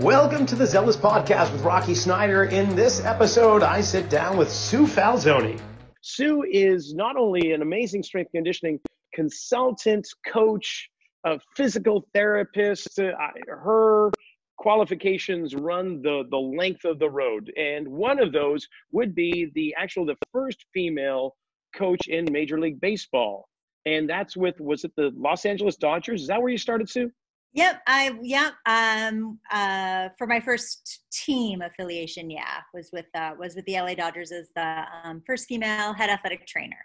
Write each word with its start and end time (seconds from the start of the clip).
Welcome 0.00 0.44
to 0.46 0.56
the 0.56 0.66
Zealous 0.66 0.96
Podcast 0.96 1.52
with 1.52 1.62
Rocky 1.62 1.94
Snyder. 1.94 2.46
In 2.46 2.74
this 2.74 3.04
episode, 3.04 3.62
I 3.62 3.80
sit 3.80 4.10
down 4.10 4.36
with 4.36 4.50
Sue 4.50 4.88
Falsone. 4.88 5.56
Sue 6.00 6.42
is 6.50 6.92
not 6.94 7.16
only 7.16 7.52
an 7.52 7.62
amazing 7.62 8.02
strength 8.02 8.32
conditioning 8.32 8.80
consultant, 9.12 10.08
coach, 10.26 10.90
a 11.22 11.38
physical 11.54 12.08
therapist. 12.12 12.98
Uh, 12.98 13.12
her 13.46 14.10
qualifications 14.56 15.54
run 15.54 16.02
the, 16.02 16.24
the 16.28 16.38
length 16.38 16.84
of 16.84 16.98
the 16.98 17.08
road. 17.08 17.52
And 17.56 17.86
one 17.86 18.18
of 18.18 18.32
those 18.32 18.66
would 18.90 19.14
be 19.14 19.52
the 19.54 19.76
actual, 19.78 20.06
the 20.06 20.16
first 20.32 20.64
female 20.74 21.36
coach 21.72 22.08
in 22.08 22.26
Major 22.32 22.58
League 22.58 22.80
Baseball. 22.80 23.48
And 23.86 24.10
that's 24.10 24.36
with, 24.36 24.58
was 24.58 24.82
it 24.82 24.90
the 24.96 25.12
Los 25.14 25.46
Angeles 25.46 25.76
Dodgers? 25.76 26.22
Is 26.22 26.26
that 26.26 26.42
where 26.42 26.50
you 26.50 26.58
started, 26.58 26.90
Sue? 26.90 27.12
Yep, 27.54 27.82
I 27.86 28.18
yep. 28.20 28.54
Um, 28.66 29.38
uh, 29.52 30.08
for 30.18 30.26
my 30.26 30.40
first 30.40 31.04
team 31.12 31.62
affiliation, 31.62 32.28
yeah, 32.28 32.58
was 32.74 32.90
with 32.92 33.06
uh, 33.14 33.30
was 33.38 33.54
with 33.54 33.64
the 33.66 33.74
LA 33.74 33.94
Dodgers 33.94 34.32
as 34.32 34.48
the 34.56 34.82
um, 35.04 35.22
first 35.24 35.46
female 35.46 35.92
head 35.92 36.10
athletic 36.10 36.46
trainer. 36.48 36.76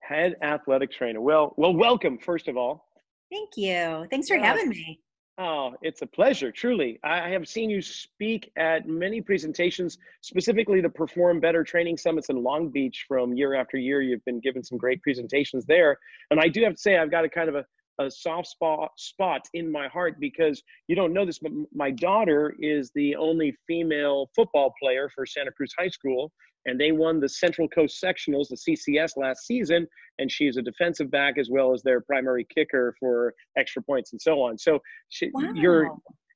Head 0.00 0.36
athletic 0.42 0.92
trainer. 0.92 1.20
Well, 1.20 1.54
well, 1.56 1.74
welcome 1.74 2.18
first 2.18 2.46
of 2.46 2.56
all. 2.56 2.86
Thank 3.32 3.50
you. 3.56 4.06
Thanks 4.10 4.28
for 4.28 4.38
having 4.38 4.68
me. 4.68 5.00
Oh, 5.38 5.72
it's 5.80 6.02
a 6.02 6.06
pleasure, 6.06 6.52
truly. 6.52 7.00
I 7.02 7.30
have 7.30 7.48
seen 7.48 7.70
you 7.70 7.80
speak 7.80 8.52
at 8.56 8.86
many 8.86 9.22
presentations, 9.22 9.96
specifically 10.20 10.82
the 10.82 10.90
Perform 10.90 11.40
Better 11.40 11.64
Training 11.64 11.96
Summits 11.96 12.28
in 12.28 12.42
Long 12.42 12.68
Beach 12.68 13.06
from 13.08 13.32
year 13.32 13.54
after 13.54 13.78
year. 13.78 14.02
You've 14.02 14.24
been 14.26 14.40
given 14.40 14.62
some 14.62 14.76
great 14.76 15.00
presentations 15.00 15.64
there. 15.64 15.98
And 16.30 16.38
I 16.38 16.48
do 16.48 16.62
have 16.64 16.74
to 16.74 16.78
say, 16.78 16.98
I've 16.98 17.10
got 17.10 17.24
a 17.24 17.30
kind 17.30 17.48
of 17.48 17.54
a 17.54 17.64
a 18.00 18.10
soft 18.10 18.48
spot 18.48 18.90
spot 18.96 19.42
in 19.54 19.70
my 19.70 19.88
heart 19.88 20.18
because 20.20 20.62
you 20.88 20.96
don't 20.96 21.12
know 21.12 21.24
this, 21.24 21.38
but 21.38 21.52
my 21.74 21.90
daughter 21.90 22.54
is 22.58 22.90
the 22.94 23.14
only 23.16 23.56
female 23.66 24.30
football 24.34 24.72
player 24.80 25.10
for 25.14 25.26
Santa 25.26 25.52
Cruz 25.52 25.72
High 25.78 25.88
School, 25.88 26.32
and 26.66 26.80
they 26.80 26.92
won 26.92 27.20
the 27.20 27.28
Central 27.28 27.68
Coast 27.68 28.02
Sectionals, 28.02 28.48
the 28.48 28.56
CCS, 28.56 29.16
last 29.16 29.46
season, 29.46 29.86
and 30.18 30.30
she's 30.30 30.56
a 30.56 30.62
defensive 30.62 31.10
back 31.10 31.38
as 31.38 31.48
well 31.50 31.72
as 31.72 31.82
their 31.82 32.00
primary 32.00 32.46
kicker 32.54 32.94
for 32.98 33.34
extra 33.56 33.82
points 33.82 34.12
and 34.12 34.20
so 34.20 34.40
on. 34.40 34.58
So 34.58 34.78
she, 35.08 35.30
wow. 35.32 35.52
you're 35.54 35.90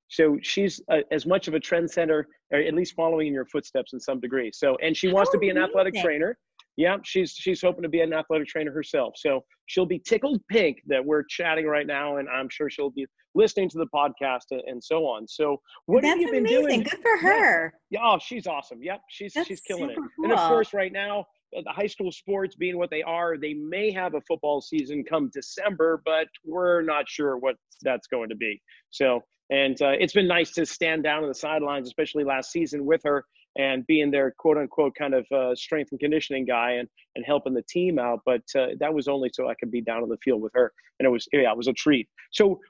so 0.09 0.39
she's 0.43 0.81
a, 0.91 1.03
as 1.11 1.27
much 1.27 1.49
of 1.49 1.55
a 1.55 1.61
trend 1.61 1.91
center, 1.91 2.29
or 2.53 2.61
at 2.61 2.75
least 2.75 2.95
following 2.95 3.29
in 3.29 3.35
your 3.35 3.47
footsteps 3.47 3.93
in 3.93 4.01
some 4.01 4.21
degree. 4.21 4.51
So, 4.55 4.77
and 4.83 4.97
she 4.97 5.09
wants 5.09 5.33
to 5.33 5.39
be 5.39 5.49
an 5.49 5.59
athletic 5.59 5.95
trainer 5.95 6.39
yeah, 6.77 6.97
she's 7.05 7.33
she's 7.33 7.63
hoping 7.63 7.83
to 7.83 7.89
be 7.89 8.01
an 8.01 8.13
athletic 8.13 8.49
trainer 8.49 8.73
herself. 8.73 9.15
So 9.17 9.45
she'll 9.67 9.87
be 9.87 9.99
tickled 9.99 10.41
pink 10.51 10.83
that 10.87 11.05
we're 11.05 11.25
chatting 11.25 11.67
right 11.67 11.87
now, 11.87 12.19
and 12.19 12.29
I'm 12.29 12.49
sure 12.51 12.69
she'll 12.69 12.91
be 12.91 13.07
listening 13.35 13.69
to 13.71 13.79
the 13.79 13.87
podcast 13.95 14.45
and, 14.51 14.63
and 14.67 14.83
so 14.83 15.07
on. 15.07 15.27
So 15.27 15.61
what 15.87 16.03
That's 16.03 16.15
have 16.15 16.21
you 16.21 16.31
been 16.31 16.47
amazing. 16.47 16.63
doing? 16.63 16.83
Good 16.83 17.01
for 17.03 17.17
her. 17.19 17.73
Yeah. 17.91 18.01
Oh, 18.03 18.19
she's 18.19 18.47
awesome. 18.47 18.83
Yep, 18.83 19.01
she's 19.09 19.33
That's 19.35 19.49
she's 19.49 19.61
killing 19.61 19.91
it. 19.91 19.97
Cool. 19.97 20.25
And 20.25 20.33
of 20.33 20.39
course, 20.49 20.75
right 20.75 20.93
now 20.93 21.27
uh, 21.57 21.63
the 21.65 21.71
high 21.71 21.87
school 21.87 22.13
sports 22.13 22.57
being 22.57 22.77
what 22.77 22.91
they 22.91 23.03
are, 23.03 23.37
they 23.39 23.55
may 23.55 23.91
have 23.91 24.15
a 24.15 24.21
football 24.23 24.61
season 24.61 25.05
come 25.05 25.31
December, 25.33 26.03
but 26.05 26.29
we're 26.45 26.83
not 26.83 27.09
sure 27.09 27.39
what 27.39 27.57
that's 27.83 28.07
going 28.07 28.29
to 28.29 28.37
be. 28.37 28.61
So, 28.91 29.21
and 29.51 29.81
uh, 29.81 29.93
it's 29.99 30.13
been 30.13 30.27
nice 30.27 30.53
to 30.53 30.67
stand 30.67 31.05
down 31.05 31.23
on 31.23 31.29
the 31.29 31.35
sidelines, 31.35 31.87
especially 31.87 32.25
last 32.25 32.51
season 32.51 32.85
with 32.85 33.01
her 33.05 33.25
and 33.59 33.87
being 33.87 34.11
their 34.11 34.33
quote 34.39 34.59
unquote 34.59 34.95
kind 34.95 35.15
of 35.15 35.27
uh, 35.33 35.55
strength 35.55 35.91
and 35.91 36.01
conditioning 36.01 36.45
guy 36.45 36.73
and, 36.73 36.89
and 37.15 37.25
helping 37.25 37.55
the 37.55 37.63
team 37.69 37.99
out. 37.99 38.21
But 38.25 38.43
uh, 38.57 38.69
that 38.81 38.93
was 38.93 39.09
only 39.09 39.31
so 39.33 39.49
I 39.49 39.55
could 39.55 39.71
be 39.71 39.81
down 39.81 40.03
on 40.03 40.09
the 40.09 40.19
field 40.19 40.43
with 40.43 40.53
her. 40.55 40.73
And 40.99 41.07
it 41.07 41.11
was, 41.11 41.27
yeah, 41.33 41.51
it 41.51 41.57
was 41.57 41.69
a 41.69 41.73
treat. 41.73 42.09
So 42.33 42.61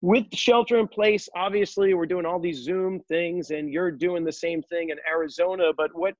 with 0.00 0.26
shelter 0.34 0.78
in 0.78 0.88
place, 0.88 1.28
obviously 1.34 1.94
we're 1.94 2.06
doing 2.06 2.26
all 2.26 2.38
these 2.38 2.62
Zoom 2.62 3.00
things 3.08 3.50
and 3.50 3.70
you're 3.70 3.90
doing 3.90 4.24
the 4.24 4.32
same 4.32 4.62
thing 4.62 4.90
in 4.90 4.98
Arizona. 5.10 5.70
But 5.76 5.90
what, 5.94 6.14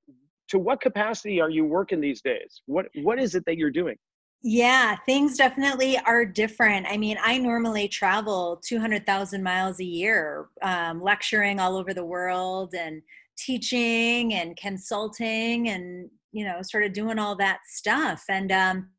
to 0.49 0.59
what 0.59 0.81
capacity 0.81 1.39
are 1.41 1.49
you 1.49 1.65
working 1.65 2.01
these 2.01 2.21
days? 2.21 2.61
What, 2.65 2.87
what 3.03 3.19
is 3.19 3.35
it 3.35 3.43
that 3.45 3.57
you're 3.57 3.71
doing? 3.71 3.95
Yeah, 4.43 4.95
things 5.07 5.37
definitely 5.37 5.97
are 6.05 6.23
different. 6.25 6.85
I 6.87 6.97
mean, 6.97 7.17
I 7.23 7.37
normally 7.39 7.87
travel 7.87 8.61
200,000 8.63 9.41
miles 9.41 9.79
a 9.79 9.83
year, 9.85 10.47
um, 10.61 11.01
lecturing 11.01 11.59
all 11.59 11.75
over 11.77 11.93
the 11.93 12.05
world 12.05 12.75
and 12.77 13.01
teaching 13.37 14.33
and 14.33 14.55
consulting 14.55 15.67
and 15.69 16.09
you 16.31 16.45
know 16.45 16.61
sort 16.61 16.83
of 16.85 16.93
doing 16.93 17.19
all 17.19 17.35
that 17.35 17.59
stuff. 17.67 18.23
And 18.29 18.49
um 18.51 18.89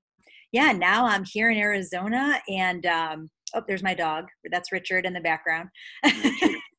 yeah 0.53 0.73
now 0.73 1.07
i'm 1.07 1.25
here 1.25 1.51
in 1.51 1.59
arizona 1.59 2.41
and 2.49 2.87
um 2.87 3.31
oh 3.55 3.63
there's 3.69 3.83
my 3.83 3.95
dog. 3.95 4.27
That's 4.51 4.73
richard 4.73 5.07
in 5.07 5.13
the 5.15 5.21
background. 5.21 5.69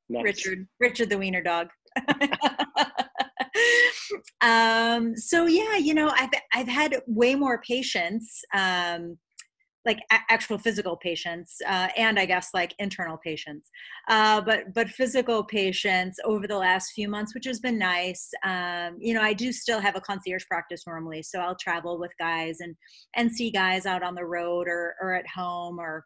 Nice. 0.09 0.23
richard 0.23 0.67
richard 0.79 1.09
the 1.09 1.17
wiener 1.17 1.41
dog 1.43 1.67
um 4.41 5.15
so 5.15 5.45
yeah 5.45 5.75
you 5.77 5.93
know 5.93 6.11
i've 6.15 6.29
i've 6.53 6.67
had 6.67 6.95
way 7.07 7.35
more 7.35 7.61
patience 7.61 8.43
um 8.53 9.17
like 9.85 9.99
a- 10.11 10.31
actual 10.31 10.57
physical 10.57 10.97
patients 10.97 11.57
uh, 11.65 11.87
and 11.95 12.19
i 12.19 12.25
guess 12.25 12.49
like 12.53 12.75
internal 12.77 13.17
patients 13.17 13.69
uh, 14.09 14.41
but 14.41 14.73
but 14.73 14.89
physical 14.89 15.43
patients 15.43 16.19
over 16.25 16.45
the 16.45 16.57
last 16.57 16.91
few 16.91 17.09
months 17.09 17.33
which 17.33 17.45
has 17.45 17.59
been 17.59 17.79
nice 17.79 18.29
um, 18.43 18.97
you 18.99 19.13
know 19.13 19.21
i 19.21 19.33
do 19.33 19.51
still 19.51 19.79
have 19.79 19.95
a 19.95 20.01
concierge 20.01 20.45
practice 20.45 20.83
normally 20.85 21.23
so 21.23 21.39
i'll 21.39 21.55
travel 21.55 21.97
with 21.99 22.11
guys 22.19 22.57
and 22.59 22.75
and 23.15 23.31
see 23.31 23.49
guys 23.49 23.85
out 23.85 24.03
on 24.03 24.13
the 24.13 24.25
road 24.25 24.67
or 24.67 24.95
or 25.01 25.13
at 25.13 25.25
home 25.27 25.79
or 25.79 26.03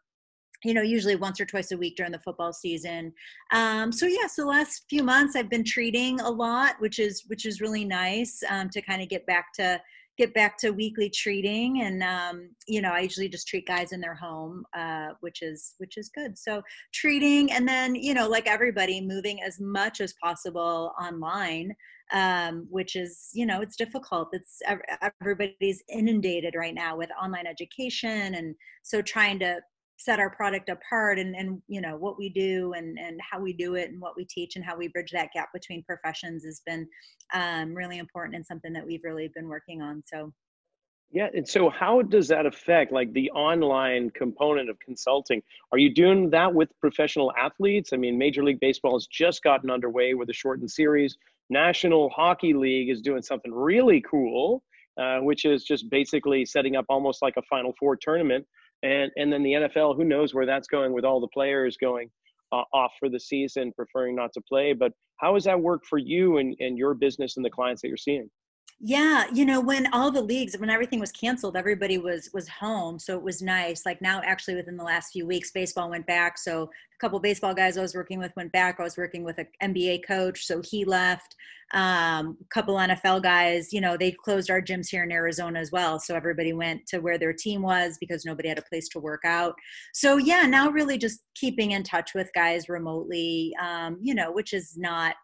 you 0.64 0.74
know 0.74 0.82
usually 0.82 1.16
once 1.16 1.40
or 1.40 1.44
twice 1.44 1.72
a 1.72 1.76
week 1.76 1.96
during 1.96 2.12
the 2.12 2.18
football 2.18 2.52
season. 2.52 3.12
Um, 3.52 3.92
so 3.92 4.06
yeah 4.06 4.26
so 4.26 4.42
the 4.42 4.48
last 4.48 4.84
few 4.88 5.02
months 5.02 5.36
i've 5.36 5.50
been 5.50 5.64
treating 5.64 6.20
a 6.20 6.30
lot 6.30 6.76
which 6.78 6.98
is 6.98 7.24
which 7.26 7.46
is 7.46 7.60
really 7.60 7.84
nice 7.84 8.42
um, 8.50 8.70
to 8.70 8.80
kind 8.82 9.02
of 9.02 9.08
get 9.08 9.26
back 9.26 9.52
to 9.54 9.80
get 10.18 10.34
back 10.34 10.58
to 10.58 10.70
weekly 10.70 11.08
treating. 11.10 11.82
And 11.82 12.02
um, 12.02 12.50
you 12.66 12.80
know 12.82 12.90
i 12.90 13.00
usually 13.00 13.28
just 13.28 13.48
treat 13.48 13.66
guys 13.66 13.92
in 13.92 14.00
their 14.00 14.14
home 14.14 14.64
uh, 14.76 15.10
which 15.20 15.42
is 15.42 15.74
which 15.78 15.96
is 15.96 16.10
good. 16.14 16.38
So 16.38 16.62
treating 16.92 17.52
and 17.52 17.66
then 17.66 17.94
you 17.94 18.14
know 18.14 18.28
like 18.28 18.46
everybody 18.46 19.00
moving 19.00 19.42
as 19.42 19.60
much 19.60 20.00
as 20.00 20.14
possible 20.22 20.92
online 21.00 21.74
um, 22.12 22.66
which 22.68 22.94
is 22.94 23.30
you 23.32 23.46
know 23.46 23.62
it's 23.62 23.76
difficult. 23.76 24.28
It's 24.32 24.60
everybody's 25.20 25.82
inundated 25.88 26.54
right 26.54 26.74
now 26.74 26.96
with 26.96 27.10
online 27.20 27.46
education 27.46 28.34
and 28.34 28.54
so 28.82 29.00
trying 29.00 29.38
to 29.40 29.60
set 30.02 30.18
our 30.18 30.30
product 30.30 30.68
apart 30.68 31.18
and, 31.18 31.34
and 31.36 31.62
you 31.68 31.80
know 31.80 31.96
what 31.96 32.18
we 32.18 32.28
do 32.28 32.72
and, 32.74 32.98
and 32.98 33.20
how 33.20 33.40
we 33.40 33.52
do 33.52 33.74
it 33.74 33.90
and 33.90 34.00
what 34.00 34.16
we 34.16 34.24
teach 34.24 34.56
and 34.56 34.64
how 34.64 34.76
we 34.76 34.88
bridge 34.88 35.10
that 35.12 35.30
gap 35.32 35.48
between 35.52 35.82
professions 35.84 36.44
has 36.44 36.60
been 36.66 36.86
um, 37.34 37.74
really 37.74 37.98
important 37.98 38.34
and 38.34 38.44
something 38.44 38.72
that 38.72 38.86
we've 38.86 39.04
really 39.04 39.28
been 39.34 39.48
working 39.48 39.80
on 39.82 40.02
so. 40.06 40.32
Yeah 41.10 41.28
and 41.34 41.46
so 41.46 41.68
how 41.68 42.02
does 42.02 42.28
that 42.28 42.46
affect 42.46 42.92
like 42.92 43.12
the 43.12 43.30
online 43.32 44.10
component 44.10 44.70
of 44.70 44.78
consulting? 44.80 45.42
Are 45.70 45.78
you 45.78 45.92
doing 45.94 46.30
that 46.30 46.52
with 46.52 46.68
professional 46.80 47.32
athletes? 47.40 47.90
I 47.92 47.96
mean 47.96 48.18
major 48.18 48.42
league 48.42 48.60
baseball 48.60 48.94
has 48.94 49.06
just 49.06 49.42
gotten 49.42 49.70
underway 49.70 50.14
with 50.14 50.30
a 50.30 50.34
shortened 50.34 50.70
series. 50.70 51.16
National 51.50 52.08
hockey 52.10 52.54
league 52.54 52.88
is 52.88 53.02
doing 53.02 53.22
something 53.22 53.52
really 53.52 54.02
cool 54.10 54.62
uh, 55.00 55.18
which 55.20 55.44
is 55.44 55.64
just 55.64 55.88
basically 55.88 56.44
setting 56.44 56.76
up 56.76 56.84
almost 56.88 57.22
like 57.22 57.34
a 57.38 57.42
final 57.42 57.74
four 57.78 57.96
tournament 57.96 58.46
and 58.82 59.10
and 59.16 59.32
then 59.32 59.42
the 59.42 59.52
NFL, 59.52 59.96
who 59.96 60.04
knows 60.04 60.34
where 60.34 60.46
that's 60.46 60.68
going 60.68 60.92
with 60.92 61.04
all 61.04 61.20
the 61.20 61.28
players 61.28 61.76
going 61.76 62.10
uh, 62.52 62.64
off 62.72 62.92
for 62.98 63.08
the 63.08 63.20
season, 63.20 63.72
preferring 63.74 64.16
not 64.16 64.32
to 64.34 64.40
play. 64.42 64.72
But 64.72 64.92
how 65.18 65.34
has 65.34 65.44
that 65.44 65.60
worked 65.60 65.86
for 65.86 65.98
you 65.98 66.38
and, 66.38 66.56
and 66.60 66.76
your 66.76 66.94
business 66.94 67.36
and 67.36 67.44
the 67.44 67.50
clients 67.50 67.82
that 67.82 67.88
you're 67.88 67.96
seeing? 67.96 68.28
Yeah, 68.84 69.26
you 69.32 69.44
know, 69.44 69.60
when 69.60 69.86
all 69.92 70.10
the 70.10 70.20
leagues, 70.20 70.58
when 70.58 70.68
everything 70.68 70.98
was 70.98 71.12
canceled, 71.12 71.56
everybody 71.56 71.98
was 71.98 72.30
was 72.34 72.48
home, 72.48 72.98
so 72.98 73.16
it 73.16 73.22
was 73.22 73.40
nice. 73.40 73.86
Like 73.86 74.02
now, 74.02 74.20
actually, 74.24 74.56
within 74.56 74.76
the 74.76 74.82
last 74.82 75.12
few 75.12 75.24
weeks, 75.24 75.52
baseball 75.52 75.88
went 75.88 76.04
back. 76.04 76.36
So 76.36 76.64
a 76.64 76.98
couple 76.98 77.20
baseball 77.20 77.54
guys 77.54 77.78
I 77.78 77.80
was 77.80 77.94
working 77.94 78.18
with 78.18 78.34
went 78.34 78.50
back. 78.50 78.80
I 78.80 78.82
was 78.82 78.96
working 78.96 79.22
with 79.22 79.38
an 79.38 79.46
NBA 79.62 80.04
coach, 80.04 80.44
so 80.46 80.60
he 80.62 80.84
left. 80.84 81.36
Um, 81.74 82.36
a 82.40 82.44
couple 82.52 82.74
NFL 82.74 83.22
guys, 83.22 83.72
you 83.72 83.80
know, 83.80 83.96
they 83.96 84.10
closed 84.10 84.50
our 84.50 84.60
gyms 84.60 84.88
here 84.90 85.04
in 85.04 85.12
Arizona 85.12 85.60
as 85.60 85.70
well, 85.70 86.00
so 86.00 86.16
everybody 86.16 86.52
went 86.52 86.84
to 86.88 86.98
where 86.98 87.18
their 87.18 87.32
team 87.32 87.62
was 87.62 87.98
because 88.00 88.24
nobody 88.24 88.48
had 88.48 88.58
a 88.58 88.62
place 88.62 88.88
to 88.88 88.98
work 88.98 89.22
out. 89.24 89.54
So 89.94 90.16
yeah, 90.16 90.42
now 90.42 90.70
really 90.70 90.98
just 90.98 91.20
keeping 91.36 91.70
in 91.70 91.84
touch 91.84 92.14
with 92.14 92.28
guys 92.34 92.68
remotely, 92.68 93.54
um, 93.62 93.98
you 94.02 94.12
know, 94.12 94.32
which 94.32 94.52
is 94.52 94.76
not 94.76 95.14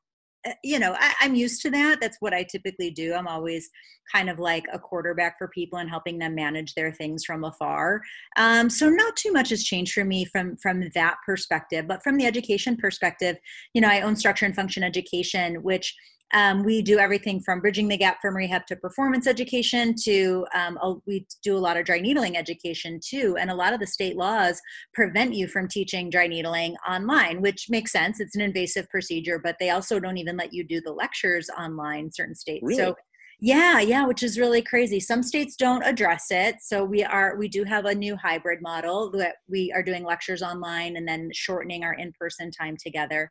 you 0.63 0.79
know 0.79 0.95
I, 0.99 1.15
am 1.23 1.35
used 1.35 1.63
to 1.63 1.71
that. 1.71 2.01
That's 2.01 2.17
what 2.21 2.35
i 2.35 2.43
typically 2.43 2.91
do. 2.91 3.15
I'm 3.15 3.29
always 3.29 3.69
kind 4.13 4.31
of 4.31 4.39
like 4.39 4.65
a 4.73 4.79
quarterback 4.79 5.37
for 5.37 5.49
people 5.49 5.79
and 5.79 5.91
helping 5.91 6.19
them 6.19 6.35
manage 6.35 6.75
their 6.75 6.93
things 6.93 7.25
from 7.25 7.45
afar. 7.45 8.01
Um, 8.39 8.71
so 8.71 8.89
not 8.89 9.17
too 9.17 9.33
much 9.33 9.51
has 9.51 9.65
changed 9.65 9.93
for 9.93 10.05
me 10.05 10.25
from 10.25 10.57
from 10.57 10.89
that 10.95 11.17
perspective. 11.27 11.87
But 11.87 12.03
from 12.03 12.17
the 12.17 12.27
education 12.27 12.77
perspective 12.77 13.37
you 13.75 13.81
know 13.81 13.89
i 13.89 14.01
own 14.01 14.17
structure 14.17 14.47
and 14.47 14.55
function 14.55 14.83
education 14.83 15.63
which 15.63 15.95
um, 16.35 16.63
we 16.63 16.83
do 16.83 16.99
everything 16.99 17.41
from 17.41 17.61
bridging 17.61 17.89
the 17.89 17.97
gap 17.97 18.21
from 18.21 18.37
rehab 18.37 18.67
to 18.67 18.77
performance 18.77 19.27
education 19.27 19.95
to 20.05 20.47
um, 20.55 20.79
a, 20.83 20.95
we 21.07 21.27
do 21.43 21.57
a 21.57 21.59
lot 21.59 21.77
of 21.77 21.87
dry 21.87 22.01
needling 22.01 22.37
education 22.37 23.01
too. 23.03 23.37
And 23.39 23.51
a 23.51 23.55
lot 23.55 23.73
of 23.73 23.81
the 23.81 23.87
state 23.87 24.17
laws 24.17 24.61
prevent 24.93 25.35
you 25.35 25.49
from 25.49 25.69
teaching 25.69 26.11
dry 26.11 26.27
needling 26.27 26.77
online, 26.89 27.41
which 27.41 27.67
makes 27.71 27.93
sense. 27.93 28.21
It's 28.21 28.37
an 28.37 28.43
invasive 28.43 28.89
procedure, 28.91 29.39
but 29.43 29.57
they 29.59 29.71
also 29.71 29.99
don't 29.99 30.19
even 30.19 30.37
let 30.37 30.53
you 30.53 30.65
do 30.65 30.81
the 30.81 30.93
lectures 30.93 31.49
online. 31.59 32.11
Certain 32.13 32.35
states. 32.35 32.63
Really? 32.63 32.79
So 32.79 32.95
yeah, 33.41 33.79
yeah, 33.79 34.05
which 34.05 34.25
is 34.25 34.39
really 34.39 34.63
crazy. 34.63 34.99
Some 34.99 35.23
states 35.23 35.55
don't 35.55 35.85
address 35.85 36.27
it. 36.31 36.57
So 36.61 36.85
we 36.85 37.05
are 37.05 37.37
we 37.37 37.47
do 37.47 37.63
have 37.63 37.85
a 37.85 37.95
new 37.95 38.17
hybrid 38.17 38.61
model 38.61 39.13
that 39.13 39.37
we 39.49 39.73
are 39.73 39.83
doing 39.83 40.05
lectures 40.05 40.43
online 40.43 40.97
and 40.97 41.07
then 41.07 41.31
shortening 41.33 41.85
our 41.85 41.95
in-person 41.95 42.51
time 42.51 42.77
together. 42.77 43.31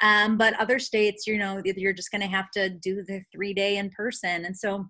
Um, 0.00 0.36
but 0.36 0.58
other 0.60 0.78
states, 0.78 1.26
you 1.26 1.38
know, 1.38 1.60
you're 1.64 1.92
just 1.92 2.12
going 2.12 2.20
to 2.20 2.28
have 2.28 2.52
to 2.52 2.68
do 2.70 3.02
the 3.02 3.22
three 3.32 3.52
day 3.52 3.78
in 3.78 3.90
person. 3.90 4.44
And 4.44 4.56
so 4.56 4.88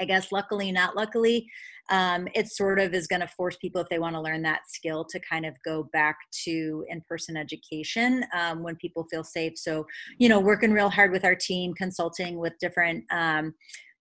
I 0.00 0.04
guess 0.04 0.32
luckily, 0.32 0.72
not 0.72 0.96
luckily, 0.96 1.46
um, 1.90 2.28
it 2.34 2.48
sort 2.48 2.78
of 2.78 2.94
is 2.94 3.06
going 3.06 3.20
to 3.20 3.28
force 3.28 3.56
people 3.56 3.80
if 3.80 3.88
they 3.88 3.98
want 3.98 4.14
to 4.14 4.20
learn 4.20 4.42
that 4.42 4.62
skill 4.68 5.04
to 5.04 5.20
kind 5.20 5.44
of 5.44 5.54
go 5.64 5.88
back 5.92 6.16
to 6.44 6.84
in-person 6.88 7.36
education 7.36 8.24
um, 8.32 8.62
when 8.62 8.76
people 8.76 9.06
feel 9.10 9.24
safe. 9.24 9.52
So, 9.56 9.86
you 10.18 10.28
know, 10.28 10.40
working 10.40 10.72
real 10.72 10.90
hard 10.90 11.12
with 11.12 11.24
our 11.24 11.34
team, 11.34 11.74
consulting 11.74 12.38
with 12.38 12.54
different 12.58 13.04
um, 13.12 13.54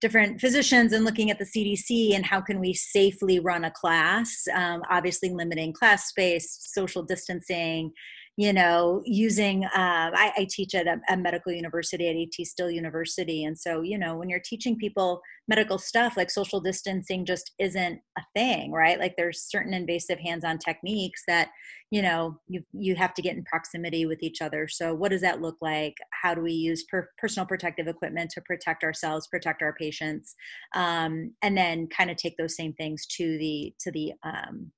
different 0.03 0.41
physicians 0.41 0.91
and 0.91 1.05
looking 1.05 1.31
at 1.31 1.39
the 1.39 1.45
CDC 1.45 2.13
and 2.13 2.25
how 2.25 2.41
can 2.41 2.59
we 2.59 2.73
safely 2.73 3.39
run 3.39 3.63
a 3.63 3.71
class. 3.71 4.43
Um, 4.53 4.81
obviously, 4.89 5.29
limiting 5.29 5.71
class 5.71 6.09
space, 6.09 6.57
social 6.73 7.03
distancing, 7.03 7.89
you 8.35 8.51
know, 8.51 9.03
using, 9.05 9.63
uh, 9.63 9.69
I, 10.15 10.31
I, 10.37 10.47
teach 10.49 10.73
at 10.73 10.87
a, 10.87 10.99
a, 11.07 11.15
medical 11.15 11.51
university 11.51 12.09
at 12.09 12.15
AT 12.15 12.47
Still 12.47 12.71
University. 12.71 13.43
And 13.43 13.55
so, 13.57 13.83
you 13.83 13.95
know, 13.95 14.17
when 14.17 14.27
you're 14.27 14.41
teaching 14.43 14.75
people 14.75 15.21
medical 15.47 15.77
stuff, 15.77 16.17
like 16.17 16.31
social 16.31 16.59
distancing 16.59 17.25
just 17.25 17.51
isn't 17.59 17.99
a 18.17 18.21
thing, 18.33 18.71
right? 18.71 18.99
Like 18.99 19.13
there's 19.17 19.43
certain 19.43 19.75
invasive 19.75 20.17
hands-on 20.17 20.57
techniques 20.57 21.21
that, 21.27 21.49
you 21.91 22.01
know, 22.01 22.39
you, 22.47 22.63
you 22.71 22.95
have 22.95 23.13
to 23.13 23.21
get 23.21 23.37
in 23.37 23.43
proximity 23.43 24.07
with 24.07 24.23
each 24.23 24.41
other. 24.41 24.67
So 24.67 24.95
what 24.95 25.11
does 25.11 25.21
that 25.21 25.41
look 25.41 25.57
like? 25.61 25.93
How 26.23 26.33
do 26.33 26.41
we 26.41 26.53
use 26.53 26.85
per- 26.85 27.09
personal 27.19 27.45
protective 27.45 27.87
equipment 27.87 28.31
to 28.31 28.41
protect 28.41 28.83
ourselves, 28.83 29.27
protect 29.27 29.61
our 29.61 29.73
patients? 29.73 30.33
Um, 30.73 31.35
and 31.43 31.55
then 31.55 31.87
kind 31.87 32.09
of 32.09 32.17
take 32.17 32.35
those 32.37 32.55
same 32.55 32.73
things 32.73 33.05
to 33.17 33.37
the, 33.37 33.75
to 33.81 33.91
the, 33.91 34.13
um, 34.23 34.71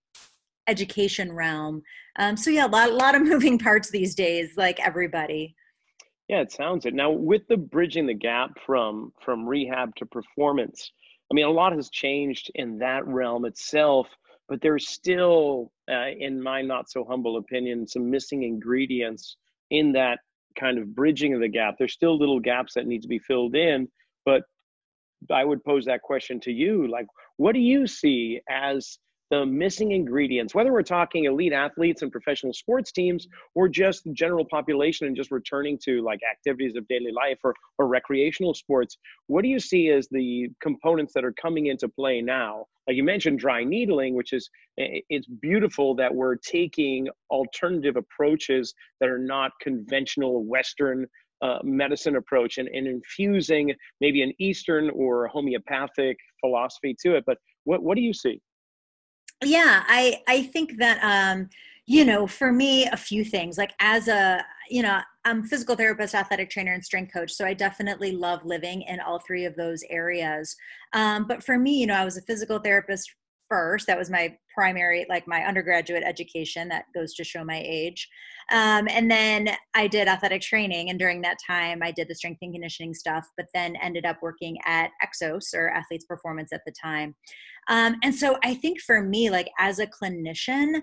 education 0.68 1.32
realm. 1.32 1.82
Um, 2.18 2.38
so 2.38 2.50
yeah, 2.50 2.66
a 2.66 2.68
lot, 2.68 2.90
a 2.90 2.94
lot 2.94 3.16
of 3.16 3.22
moving 3.28 3.60
parts 3.60 3.90
these 3.90 4.16
days, 4.16 4.58
like 4.58 4.80
everybody. 4.80 5.56
Yeah, 6.28 6.42
it 6.42 6.52
sounds 6.52 6.86
it. 6.86 6.94
Now 6.94 7.12
with 7.12 7.48
the 7.48 7.58
bridging 7.58 8.08
the 8.08 8.14
gap 8.14 8.52
from 8.66 9.14
from 9.24 9.48
rehab 9.48 9.96
to 9.98 10.06
performance, 10.06 10.92
I 11.32 11.34
mean, 11.34 11.46
a 11.46 11.52
lot 11.52 11.74
has 11.74 11.90
changed 11.90 12.52
in 12.56 12.78
that 12.80 13.06
realm 13.08 13.46
itself, 13.46 14.08
but 14.48 14.62
there's 14.62 14.88
still, 14.88 15.72
uh, 15.90 16.10
in 16.18 16.42
my 16.42 16.62
not 16.62 16.90
so 16.90 17.04
humble 17.04 17.38
opinion, 17.38 17.88
some 17.88 18.10
missing 18.10 18.44
ingredients 18.44 19.38
in 19.72 19.92
that 19.94 20.20
kind 20.60 20.78
of 20.78 20.96
bridging 20.96 21.34
of 21.34 21.42
the 21.42 21.48
gap. 21.48 21.76
There's 21.78 21.94
still 21.94 22.18
little 22.18 22.40
gaps 22.40 22.74
that 22.76 22.88
need 22.88 23.02
to 23.02 23.08
be 23.08 23.20
filled 23.20 23.56
in, 23.56 23.88
but 24.24 24.44
I 25.32 25.44
would 25.44 25.64
pose 25.64 25.86
that 25.86 26.04
question 26.04 26.40
to 26.42 26.52
you: 26.52 26.88
like, 26.88 27.08
what 27.38 27.54
do 27.54 27.60
you 27.60 27.88
see 27.88 28.42
as 28.50 28.98
the 29.32 29.46
missing 29.46 29.92
ingredients, 29.92 30.54
whether 30.54 30.72
we're 30.72 30.84
talking 30.84 31.26
elite 31.26 31.54
athletes 31.54 32.02
and 32.02 32.12
professional 32.12 32.54
sports 32.54 32.92
teams 32.92 33.28
or 33.56 33.68
just 33.68 34.04
the 34.04 34.14
general 34.14 34.46
population 34.46 35.08
and 35.08 35.16
just 35.16 35.32
returning 35.32 35.80
to 35.84 36.02
like 36.04 36.20
activities 36.30 36.76
of 36.76 36.88
daily 36.88 37.12
life 37.12 37.40
or, 37.44 37.54
or 37.80 37.88
recreational 37.88 38.54
sports, 38.54 38.98
what 39.28 39.42
do 39.42 39.48
you 39.48 39.60
see 39.60 39.90
as 39.90 40.08
the 40.10 40.50
components 40.62 41.14
that 41.14 41.26
are 41.26 41.34
coming 41.34 41.68
into 41.68 41.88
play 41.90 42.22
now? 42.22 42.66
Like 42.88 42.98
you 42.98 43.04
mentioned 43.04 43.40
dry 43.40 43.64
needling, 43.64 44.14
which 44.14 44.32
is 44.32 44.50
it's 44.78 45.28
beautiful 45.28 45.96
that 45.96 46.14
we're 46.14 46.36
taking 46.36 47.08
alternative 47.32 47.96
approaches 47.96 48.76
that 49.00 49.10
are 49.10 49.18
not 49.18 49.52
conventional 49.60 50.44
Western 50.44 51.08
uh, 51.42 51.60
medicine 51.64 52.16
approach 52.16 52.60
and, 52.60 52.70
and 52.70 52.88
infusing 52.88 53.74
maybe 54.02 54.22
an 54.22 54.34
Eastern 54.40 54.90
or 54.92 55.28
homeopathic 55.28 56.18
philosophy 56.40 56.96
to 57.02 57.16
it. 57.16 57.24
But 57.26 57.38
what, 57.64 57.82
what 57.82 57.96
do 57.96 58.02
you 58.02 58.14
see? 58.14 58.40
Yeah 59.44 59.84
i 59.88 60.22
i 60.28 60.44
think 60.44 60.78
that 60.78 61.00
um 61.04 61.50
you 61.86 62.06
know 62.06 62.26
for 62.26 62.52
me 62.52 62.86
a 62.88 62.98
few 62.98 63.24
things 63.24 63.58
like 63.58 63.74
as 63.80 64.08
a 64.08 64.44
you 64.70 64.82
know 64.82 65.00
i'm 65.26 65.44
physical 65.44 65.76
therapist 65.76 66.16
athletic 66.16 66.50
trainer 66.50 66.74
and 66.74 66.84
strength 66.84 67.14
coach 67.14 67.32
so 67.32 67.46
i 67.46 67.54
definitely 67.54 68.12
love 68.12 68.44
living 68.46 68.82
in 68.84 69.00
all 69.00 69.20
three 69.20 69.46
of 69.46 69.56
those 69.56 69.84
areas. 69.90 70.56
Um, 70.94 71.28
but 71.28 71.44
for 71.44 71.58
me 71.58 71.80
you 71.80 71.88
know 71.88 71.96
i 71.96 72.06
was 72.06 72.18
a 72.18 72.22
physical 72.22 72.60
therapist 72.60 73.14
first 73.50 73.88
that 73.88 73.98
was 73.98 74.10
my 74.10 74.36
primary 74.54 75.06
like 75.10 75.28
my 75.28 75.44
undergraduate 75.44 76.04
education 76.04 76.68
that 76.68 76.86
goes 76.94 77.14
to 77.14 77.24
show 77.24 77.44
my 77.44 77.62
age 77.66 78.08
um, 78.52 78.88
and 78.90 79.10
then 79.10 79.50
i 79.74 79.88
did 79.88 80.08
athletic 80.08 80.42
training 80.42 80.90
and 80.90 81.00
during 81.00 81.22
that 81.22 81.38
time 81.46 81.82
i 81.84 81.92
did 81.92 82.08
the 82.08 82.16
strength 82.16 82.40
and 82.42 82.54
conditioning 82.54 82.94
stuff 82.94 83.26
but 83.38 83.46
then 83.54 83.76
ended 83.82 84.06
up 84.06 84.18
working 84.22 84.58
at 84.66 84.90
exos 85.04 85.54
or 85.54 85.70
athletes 85.70 86.06
performance 86.06 86.52
at 86.54 86.62
the 86.66 86.74
time 86.82 87.16
um, 87.68 87.96
and 88.04 88.14
so 88.14 88.38
I 88.44 88.56
think 88.56 88.80
for 88.82 89.02
me, 89.02 89.30
like 89.30 89.50
as 89.60 89.80
a 89.80 89.88
clinician, 89.88 90.82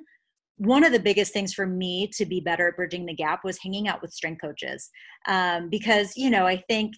one 0.57 0.85
of 0.85 0.93
the 0.93 1.01
biggest 1.01 1.33
things 1.33 1.55
for 1.55 1.67
me 1.67 2.09
to 2.15 2.27
be 2.27 2.41
better 2.41 2.69
at 2.69 2.77
bridging 2.77 3.07
the 3.07 3.15
gap 3.15 3.41
was 3.45 3.59
hanging 3.63 3.89
out 3.89 4.03
with 4.03 4.13
strength 4.13 4.41
coaches. 4.41 4.91
Um, 5.27 5.69
because, 5.71 6.13
you 6.17 6.31
know, 6.31 6.47
I 6.47 6.63
think 6.69 6.95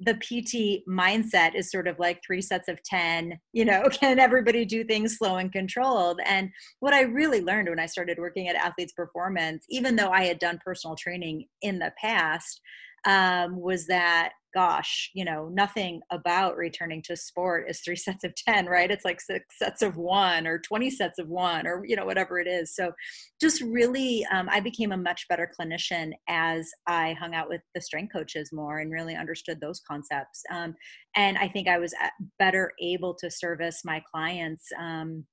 the 0.00 0.14
PT 0.14 0.86
mindset 0.88 1.54
is 1.54 1.70
sort 1.70 1.86
of 1.86 1.98
like 1.98 2.20
three 2.26 2.42
sets 2.42 2.68
of 2.68 2.82
10, 2.82 3.38
you 3.52 3.64
know, 3.64 3.84
can 3.90 4.18
everybody 4.18 4.64
do 4.64 4.84
things 4.84 5.16
slow 5.16 5.36
and 5.36 5.52
controlled? 5.52 6.20
And 6.24 6.50
what 6.80 6.94
I 6.94 7.02
really 7.02 7.40
learned 7.40 7.68
when 7.68 7.78
I 7.78 7.86
started 7.86 8.18
working 8.18 8.48
at 8.48 8.56
Athletes 8.56 8.92
Performance, 8.92 9.64
even 9.68 9.96
though 9.96 10.10
I 10.10 10.24
had 10.24 10.38
done 10.38 10.58
personal 10.64 10.96
training 10.96 11.46
in 11.62 11.78
the 11.78 11.92
past, 12.00 12.60
um, 13.06 13.60
was 13.60 13.86
that 13.86 14.32
gosh 14.54 15.10
you 15.14 15.24
know 15.24 15.48
nothing 15.52 16.00
about 16.12 16.56
returning 16.56 17.02
to 17.02 17.16
sport 17.16 17.66
is 17.68 17.80
three 17.80 17.96
sets 18.06 18.24
of 18.24 18.34
10 18.36 18.66
right? 18.66 18.90
It's 18.90 19.04
like 19.04 19.20
six 19.20 19.58
sets 19.58 19.82
of 19.82 19.96
one 19.96 20.46
or 20.46 20.58
20 20.58 20.90
sets 20.90 21.18
of 21.18 21.28
one 21.28 21.66
or 21.66 21.84
you 21.84 21.96
know 21.96 22.06
whatever 22.06 22.38
it 22.38 22.46
is. 22.46 22.74
So 22.74 22.92
just 23.40 23.60
really 23.62 24.24
um, 24.32 24.48
i 24.50 24.60
became 24.60 24.92
a 24.92 24.96
much 24.96 25.26
better 25.28 25.50
clinician 25.58 26.12
as 26.28 26.70
i 26.86 27.14
hung 27.14 27.34
out 27.34 27.48
with 27.48 27.60
the 27.74 27.80
strength 27.80 28.12
coaches 28.12 28.50
more 28.52 28.78
and 28.78 28.92
really 28.92 29.16
understood 29.16 29.60
those 29.60 29.80
concepts. 29.88 30.42
Um, 30.50 30.74
and 31.16 31.36
i 31.38 31.48
think 31.48 31.68
i 31.68 31.78
was 31.78 31.94
uh, 32.02 32.08
better 32.38 32.72
able 32.80 33.14
to 33.14 33.30
service 33.30 33.82
my 33.84 34.02
clients 34.12 34.66
um, 34.80 35.24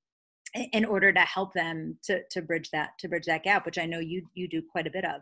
in 0.73 0.83
order 0.83 1.13
to 1.13 1.21
help 1.21 1.53
them 1.53 1.97
to, 2.03 2.21
to 2.31 2.41
bridge 2.41 2.69
that 2.71 2.91
to 2.99 3.07
bridge 3.07 3.25
that 3.25 3.43
gap 3.43 3.65
which 3.65 3.77
i 3.77 3.85
know 3.85 3.99
you 3.99 4.23
you 4.33 4.47
do 4.47 4.61
quite 4.71 4.87
a 4.87 4.91
bit 4.91 5.05
of 5.05 5.21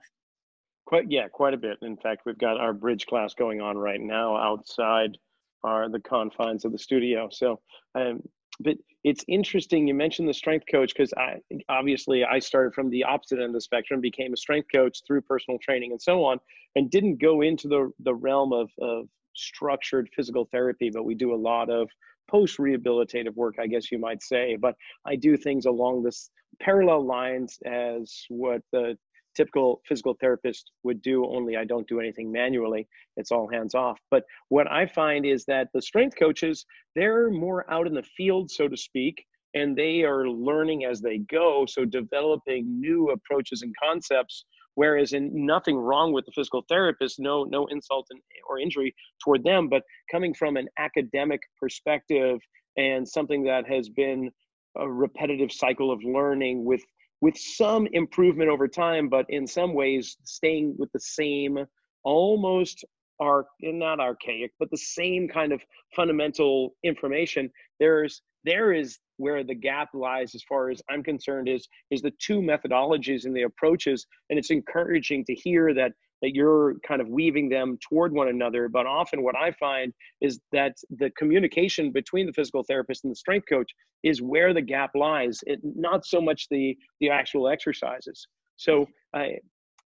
Quite 0.89 1.11
yeah, 1.11 1.27
quite 1.27 1.53
a 1.53 1.57
bit. 1.57 1.77
In 1.83 1.97
fact, 1.97 2.23
we've 2.25 2.39
got 2.39 2.59
our 2.59 2.73
bridge 2.73 3.05
class 3.05 3.35
going 3.35 3.61
on 3.61 3.77
right 3.77 4.01
now 4.01 4.35
outside 4.35 5.19
our 5.63 5.87
the 5.87 5.99
confines 5.99 6.65
of 6.65 6.71
the 6.71 6.79
studio. 6.79 7.29
So, 7.31 7.59
um, 7.93 8.23
but 8.59 8.75
it's 9.03 9.23
interesting 9.27 9.87
you 9.87 9.93
mentioned 9.93 10.27
the 10.27 10.33
strength 10.33 10.65
coach 10.71 10.91
because 10.91 11.13
I 11.15 11.35
obviously 11.69 12.25
I 12.25 12.39
started 12.39 12.73
from 12.73 12.89
the 12.89 13.03
opposite 13.03 13.37
end 13.37 13.49
of 13.49 13.53
the 13.53 13.61
spectrum, 13.61 14.01
became 14.01 14.33
a 14.33 14.37
strength 14.37 14.69
coach 14.73 15.03
through 15.05 15.21
personal 15.21 15.59
training 15.59 15.91
and 15.91 16.01
so 16.01 16.23
on, 16.23 16.39
and 16.75 16.89
didn't 16.89 17.21
go 17.21 17.41
into 17.41 17.67
the 17.67 17.91
the 17.99 18.15
realm 18.15 18.51
of 18.51 18.71
of 18.81 19.07
structured 19.35 20.09
physical 20.15 20.49
therapy, 20.51 20.89
but 20.91 21.05
we 21.05 21.13
do 21.13 21.35
a 21.35 21.43
lot 21.51 21.69
of 21.69 21.87
post 22.27 22.57
rehabilitative 22.57 23.35
work, 23.35 23.57
I 23.61 23.67
guess 23.67 23.91
you 23.91 23.99
might 23.99 24.23
say. 24.23 24.57
But 24.59 24.73
I 25.05 25.17
do 25.17 25.37
things 25.37 25.67
along 25.67 26.01
this 26.01 26.31
parallel 26.59 27.05
lines 27.05 27.59
as 27.63 28.25
what 28.29 28.63
the 28.71 28.97
typical 29.39 29.81
physical 29.87 30.17
therapist 30.19 30.71
would 30.83 31.01
do, 31.01 31.25
only 31.25 31.55
I 31.55 31.63
don't 31.63 31.87
do 31.87 32.01
anything 32.01 32.29
manually. 32.29 32.89
It's 33.15 33.31
all 33.31 33.47
hands 33.47 33.73
off. 33.73 33.97
But 34.11 34.23
what 34.49 34.69
I 34.69 34.85
find 34.85 35.25
is 35.25 35.45
that 35.45 35.69
the 35.73 35.81
strength 35.81 36.15
coaches, 36.19 36.65
they're 36.93 37.29
more 37.29 37.71
out 37.71 37.87
in 37.87 37.93
the 37.93 38.03
field, 38.17 38.51
so 38.51 38.67
to 38.67 38.75
speak, 38.75 39.23
and 39.53 39.77
they 39.77 40.03
are 40.03 40.27
learning 40.27 40.83
as 40.83 40.99
they 40.99 41.19
go. 41.19 41.65
So 41.69 41.85
developing 41.85 42.81
new 42.81 43.11
approaches 43.11 43.61
and 43.61 43.73
concepts. 43.81 44.43
Whereas, 44.75 45.13
in 45.13 45.31
nothing 45.33 45.77
wrong 45.77 46.13
with 46.13 46.25
the 46.25 46.31
physical 46.33 46.63
therapist, 46.69 47.19
no 47.19 47.43
no 47.43 47.65
insult 47.67 48.07
or 48.49 48.59
injury 48.59 48.93
toward 49.23 49.43
them, 49.43 49.67
but 49.67 49.83
coming 50.11 50.33
from 50.33 50.57
an 50.57 50.67
academic 50.77 51.41
perspective 51.59 52.39
and 52.77 53.07
something 53.07 53.43
that 53.43 53.67
has 53.67 53.89
been 53.89 54.29
a 54.77 54.89
repetitive 54.89 55.51
cycle 55.51 55.91
of 55.91 55.99
learning 56.03 56.63
with 56.63 56.81
with 57.21 57.37
some 57.37 57.87
improvement 57.91 58.49
over 58.49 58.67
time, 58.67 59.09
but 59.09 59.25
in 59.29 59.45
some 59.45 59.73
ways 59.73 60.17
staying 60.23 60.75
with 60.77 60.91
the 60.93 60.99
same 60.99 61.65
almost 62.03 62.85
arc 63.19 63.47
not 63.61 63.99
archaic, 63.99 64.51
but 64.59 64.71
the 64.71 64.77
same 64.77 65.27
kind 65.27 65.51
of 65.51 65.61
fundamental 65.95 66.75
information. 66.83 67.51
There's 67.79 68.21
there 68.45 68.71
is 68.71 68.99
where 69.17 69.43
the 69.43 69.55
gap 69.55 69.89
lies 69.93 70.33
as 70.33 70.43
far 70.43 70.69
as 70.69 70.81
I'm 70.89 71.03
concerned 71.03 71.49
is 71.49 71.67
is 71.91 72.01
the 72.01 72.13
two 72.19 72.39
methodologies 72.39 73.25
and 73.25 73.35
the 73.35 73.43
approaches. 73.43 74.05
And 74.29 74.39
it's 74.39 74.51
encouraging 74.51 75.25
to 75.25 75.35
hear 75.35 75.73
that 75.73 75.91
that 76.21 76.35
you're 76.35 76.75
kind 76.87 77.01
of 77.01 77.07
weaving 77.07 77.49
them 77.49 77.77
toward 77.87 78.13
one 78.13 78.27
another. 78.27 78.69
But 78.69 78.85
often, 78.85 79.23
what 79.23 79.35
I 79.35 79.51
find 79.51 79.93
is 80.21 80.39
that 80.51 80.75
the 80.89 81.09
communication 81.11 81.91
between 81.91 82.25
the 82.25 82.33
physical 82.33 82.63
therapist 82.63 83.03
and 83.03 83.11
the 83.11 83.15
strength 83.15 83.47
coach 83.47 83.71
is 84.03 84.21
where 84.21 84.53
the 84.53 84.61
gap 84.61 84.91
lies. 84.95 85.39
It 85.45 85.59
not 85.63 86.05
so 86.05 86.21
much 86.21 86.47
the 86.49 86.77
the 86.99 87.09
actual 87.09 87.47
exercises. 87.49 88.27
So 88.57 88.85
I. 89.13 89.37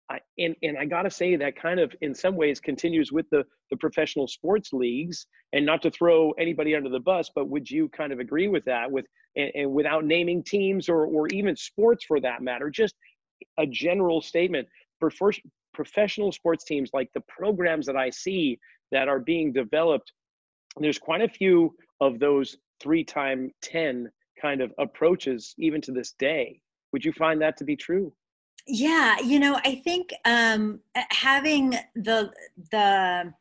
I, 0.09 0.19
and, 0.37 0.53
and 0.61 0.77
I 0.77 0.83
gotta 0.83 1.09
say 1.09 1.37
that 1.37 1.55
kind 1.55 1.79
of 1.79 1.95
in 2.01 2.13
some 2.13 2.35
ways 2.35 2.59
continues 2.59 3.13
with 3.13 3.25
the, 3.31 3.45
the 3.71 3.77
professional 3.77 4.27
sports 4.27 4.73
leagues 4.73 5.25
and 5.53 5.65
not 5.65 5.81
to 5.83 5.89
throw 5.91 6.31
anybody 6.31 6.75
under 6.75 6.89
the 6.89 6.99
bus, 6.99 7.31
but 7.33 7.47
would 7.47 7.71
you 7.71 7.87
kind 7.87 8.11
of 8.11 8.19
agree 8.19 8.49
with 8.49 8.65
that 8.65 8.91
with 8.91 9.05
and, 9.37 9.51
and 9.55 9.71
without 9.71 10.03
naming 10.03 10.43
teams 10.43 10.89
or, 10.89 11.05
or 11.05 11.27
even 11.27 11.55
sports 11.55 12.03
for 12.05 12.19
that 12.19 12.41
matter, 12.41 12.69
just 12.69 12.95
a 13.57 13.65
general 13.65 14.21
statement 14.21 14.67
for 14.99 15.09
first 15.09 15.39
professional 15.73 16.31
sports 16.31 16.63
teams 16.63 16.89
like 16.93 17.09
the 17.13 17.23
programs 17.27 17.85
that 17.85 17.95
I 17.95 18.09
see 18.09 18.59
that 18.91 19.07
are 19.07 19.19
being 19.19 19.51
developed, 19.51 20.11
there's 20.79 20.99
quite 20.99 21.21
a 21.21 21.29
few 21.29 21.75
of 22.01 22.19
those 22.19 22.57
three 22.81 23.03
time 23.03 23.51
10 23.61 24.09
kind 24.41 24.61
of 24.61 24.71
approaches 24.77 25.53
even 25.57 25.81
to 25.81 25.91
this 25.91 26.13
day. 26.19 26.59
Would 26.91 27.05
you 27.05 27.13
find 27.13 27.41
that 27.41 27.57
to 27.57 27.63
be 27.63 27.75
true? 27.75 28.13
Yeah, 28.67 29.19
you 29.19 29.39
know, 29.39 29.59
I 29.65 29.81
think 29.83 30.13
um, 30.25 30.79
having 31.09 31.75
the 31.95 32.31
the 32.71 33.33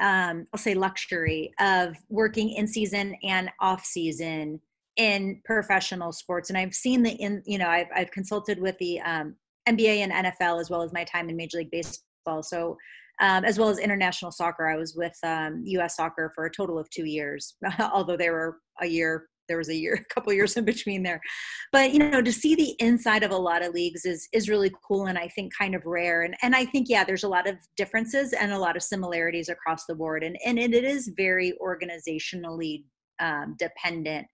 um, 0.00 0.46
I'll 0.52 0.58
say 0.58 0.74
luxury 0.74 1.52
of 1.58 1.96
working 2.08 2.50
in 2.50 2.66
season 2.66 3.16
and 3.22 3.50
off 3.60 3.84
season 3.84 4.60
in 4.96 5.40
professional 5.44 6.12
sports, 6.12 6.50
and 6.50 6.58
I've 6.58 6.74
seen 6.74 7.02
the 7.02 7.12
in 7.12 7.42
you 7.46 7.58
know 7.58 7.68
I've 7.68 7.88
I've 7.94 8.10
consulted 8.10 8.60
with 8.60 8.76
the 8.78 9.00
um, 9.00 9.36
NBA 9.74 9.98
and 9.98 10.12
NFL 10.12 10.60
as 10.60 10.70
well 10.70 10.82
as 10.82 10.92
my 10.92 11.04
time 11.04 11.28
in 11.28 11.36
Major 11.36 11.58
League 11.58 11.70
Baseball. 11.70 12.42
So 12.42 12.76
um, 13.20 13.44
as 13.44 13.58
well 13.58 13.68
as 13.68 13.78
international 13.78 14.30
soccer, 14.30 14.68
I 14.68 14.76
was 14.76 14.94
with 14.94 15.16
um, 15.24 15.62
U.S. 15.64 15.96
Soccer 15.96 16.30
for 16.34 16.46
a 16.46 16.50
total 16.50 16.78
of 16.78 16.88
two 16.90 17.04
years, 17.04 17.56
although 17.92 18.16
there 18.16 18.32
were 18.32 18.58
a 18.80 18.86
year 18.86 19.26
there 19.48 19.58
was 19.58 19.70
a 19.70 19.74
year 19.74 19.94
a 20.10 20.14
couple 20.14 20.32
years 20.32 20.56
in 20.56 20.64
between 20.64 21.02
there 21.02 21.20
but 21.72 21.92
you 21.92 21.98
know 21.98 22.22
to 22.22 22.32
see 22.32 22.54
the 22.54 22.76
inside 22.78 23.22
of 23.22 23.30
a 23.30 23.36
lot 23.36 23.64
of 23.64 23.74
leagues 23.74 24.04
is 24.04 24.28
is 24.32 24.48
really 24.48 24.70
cool 24.86 25.06
and 25.06 25.18
i 25.18 25.26
think 25.28 25.52
kind 25.56 25.74
of 25.74 25.84
rare 25.84 26.22
and 26.22 26.36
and 26.42 26.54
i 26.54 26.64
think 26.64 26.86
yeah 26.88 27.02
there's 27.02 27.24
a 27.24 27.28
lot 27.28 27.48
of 27.48 27.56
differences 27.76 28.32
and 28.32 28.52
a 28.52 28.58
lot 28.58 28.76
of 28.76 28.82
similarities 28.82 29.48
across 29.48 29.86
the 29.86 29.94
board 29.94 30.22
and 30.22 30.36
and 30.44 30.58
it, 30.58 30.74
it 30.74 30.84
is 30.84 31.10
very 31.16 31.54
organizationally 31.62 32.84
um, 33.20 33.56
dependent 33.58 34.26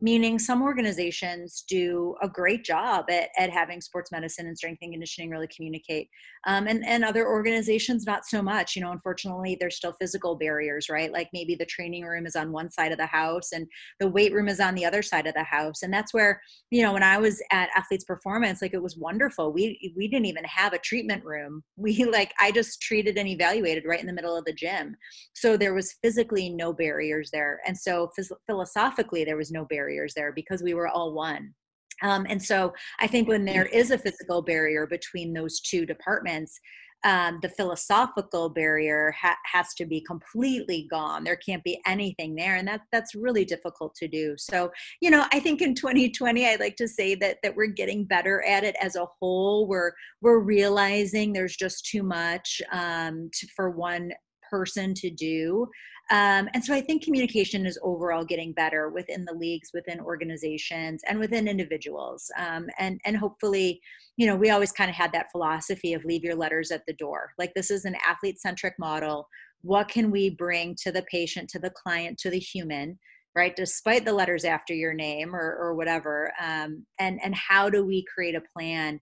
meaning 0.00 0.38
some 0.38 0.62
organizations 0.62 1.64
do 1.68 2.14
a 2.22 2.28
great 2.28 2.64
job 2.64 3.06
at, 3.10 3.30
at 3.36 3.50
having 3.50 3.80
sports 3.80 4.12
medicine 4.12 4.46
and 4.46 4.56
strength 4.56 4.78
and 4.82 4.92
conditioning 4.92 5.28
really 5.30 5.48
communicate. 5.48 6.08
Um, 6.46 6.68
and, 6.68 6.86
and 6.86 7.04
other 7.04 7.26
organizations 7.26 8.06
not 8.06 8.24
so 8.24 8.40
much. 8.40 8.76
You 8.76 8.82
know 8.82 8.92
unfortunately 8.92 9.56
there's 9.58 9.76
still 9.76 9.94
physical 10.00 10.36
barriers 10.36 10.88
right? 10.88 11.12
Like 11.12 11.28
maybe 11.32 11.56
the 11.56 11.66
training 11.66 12.04
room 12.04 12.26
is 12.26 12.36
on 12.36 12.52
one 12.52 12.70
side 12.70 12.92
of 12.92 12.98
the 12.98 13.06
house 13.06 13.50
and 13.52 13.66
the 13.98 14.08
weight 14.08 14.32
room 14.32 14.48
is 14.48 14.60
on 14.60 14.74
the 14.74 14.84
other 14.84 15.02
side 15.02 15.26
of 15.26 15.34
the 15.34 15.42
house. 15.42 15.82
And 15.82 15.92
that's 15.92 16.14
where 16.14 16.40
you 16.70 16.82
know 16.82 16.92
when 16.92 17.02
i 17.02 17.18
was 17.18 17.42
at 17.50 17.70
athletes 17.74 18.04
performance 18.04 18.62
like 18.62 18.74
it 18.74 18.82
was 18.82 18.96
wonderful. 18.96 19.52
We 19.52 19.92
we 19.96 20.06
didn't 20.06 20.26
even 20.26 20.44
have 20.44 20.72
a 20.72 20.78
treatment 20.78 21.24
room. 21.24 21.62
We 21.88 22.04
like 22.04 22.34
i 22.38 22.50
just 22.50 22.82
treated 22.82 23.16
and 23.16 23.28
evaluated 23.28 23.84
right 23.86 24.00
in 24.00 24.06
the 24.06 24.12
middle 24.12 24.36
of 24.36 24.44
the 24.44 24.52
gym. 24.52 24.96
So 25.34 25.56
there 25.56 25.74
was 25.74 25.96
physically 26.02 26.50
no 26.50 26.72
barriers 26.72 27.30
there. 27.32 27.60
And 27.66 27.76
so 27.76 28.10
phys- 28.18 28.36
philosophically 28.46 29.24
there 29.24 29.36
was 29.36 29.50
no 29.50 29.64
barrier 29.64 29.87
barriers 29.88 30.12
there 30.14 30.32
because 30.32 30.62
we 30.62 30.74
were 30.74 30.88
all 30.88 31.12
one. 31.12 31.54
Um, 32.02 32.26
and 32.28 32.42
so 32.42 32.72
I 33.00 33.06
think 33.06 33.26
when 33.26 33.44
there 33.44 33.66
is 33.66 33.90
a 33.90 33.98
physical 33.98 34.42
barrier 34.42 34.86
between 34.86 35.32
those 35.32 35.60
two 35.60 35.84
departments, 35.84 36.60
um, 37.04 37.38
the 37.42 37.48
philosophical 37.48 38.48
barrier 38.48 39.14
ha- 39.20 39.36
has 39.52 39.72
to 39.74 39.86
be 39.86 40.00
completely 40.00 40.88
gone. 40.90 41.22
There 41.22 41.36
can't 41.36 41.62
be 41.62 41.80
anything 41.86 42.34
there, 42.34 42.56
and 42.56 42.66
that 42.66 42.80
that's 42.90 43.14
really 43.14 43.44
difficult 43.44 43.94
to 43.96 44.08
do. 44.08 44.34
So, 44.36 44.72
you 45.00 45.08
know, 45.10 45.24
I 45.32 45.38
think 45.38 45.62
in 45.62 45.76
2020, 45.76 46.44
I'd 46.44 46.58
like 46.58 46.74
to 46.76 46.88
say 46.88 47.14
that 47.16 47.38
that 47.44 47.54
we're 47.54 47.66
getting 47.66 48.04
better 48.04 48.44
at 48.44 48.64
it 48.64 48.74
as 48.80 48.96
a 48.96 49.06
whole. 49.20 49.68
We're 49.68 49.92
we're 50.22 50.40
realizing 50.40 51.32
there's 51.32 51.56
just 51.56 51.86
too 51.86 52.02
much 52.02 52.60
um, 52.72 53.30
to, 53.32 53.46
for 53.54 53.70
one 53.70 54.10
person 54.50 54.94
to 54.94 55.10
do. 55.10 55.68
Um, 56.10 56.48
and 56.54 56.64
so 56.64 56.74
I 56.74 56.80
think 56.80 57.04
communication 57.04 57.66
is 57.66 57.78
overall 57.82 58.24
getting 58.24 58.52
better 58.52 58.88
within 58.88 59.26
the 59.26 59.34
leagues, 59.34 59.70
within 59.74 60.00
organizations, 60.00 61.02
and 61.06 61.18
within 61.18 61.46
individuals. 61.46 62.30
Um, 62.38 62.66
and 62.78 63.00
and 63.04 63.16
hopefully, 63.16 63.80
you 64.16 64.26
know, 64.26 64.36
we 64.36 64.50
always 64.50 64.72
kind 64.72 64.88
of 64.88 64.96
had 64.96 65.12
that 65.12 65.30
philosophy 65.30 65.92
of 65.92 66.04
leave 66.04 66.24
your 66.24 66.34
letters 66.34 66.70
at 66.70 66.86
the 66.86 66.94
door. 66.94 67.32
Like 67.38 67.52
this 67.54 67.70
is 67.70 67.84
an 67.84 67.96
athlete 68.06 68.40
centric 68.40 68.74
model. 68.78 69.28
What 69.60 69.88
can 69.88 70.10
we 70.10 70.30
bring 70.30 70.76
to 70.82 70.92
the 70.92 71.04
patient, 71.10 71.50
to 71.50 71.58
the 71.58 71.70
client, 71.70 72.18
to 72.18 72.30
the 72.30 72.38
human? 72.38 72.98
right 73.36 73.54
despite 73.56 74.04
the 74.04 74.12
letters 74.12 74.44
after 74.44 74.74
your 74.74 74.94
name 74.94 75.34
or, 75.34 75.56
or 75.60 75.74
whatever 75.74 76.32
um, 76.42 76.84
and 76.98 77.20
and 77.22 77.34
how 77.34 77.68
do 77.68 77.84
we 77.84 78.04
create 78.12 78.34
a 78.34 78.42
plan 78.52 78.98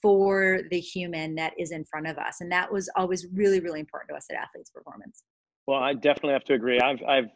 for 0.00 0.60
the 0.70 0.80
human 0.80 1.34
that 1.34 1.52
is 1.58 1.70
in 1.70 1.84
front 1.84 2.06
of 2.06 2.16
us 2.18 2.40
and 2.40 2.50
that 2.50 2.72
was 2.72 2.88
always 2.96 3.26
really 3.34 3.60
really 3.60 3.80
important 3.80 4.08
to 4.08 4.14
us 4.14 4.26
at 4.30 4.36
athletes 4.36 4.70
performance 4.70 5.24
well, 5.66 5.82
I 5.82 5.94
definitely 5.94 6.32
have 6.34 6.44
to 6.44 6.54
agree. 6.54 6.80
I've 6.80 7.02
I've 7.06 7.30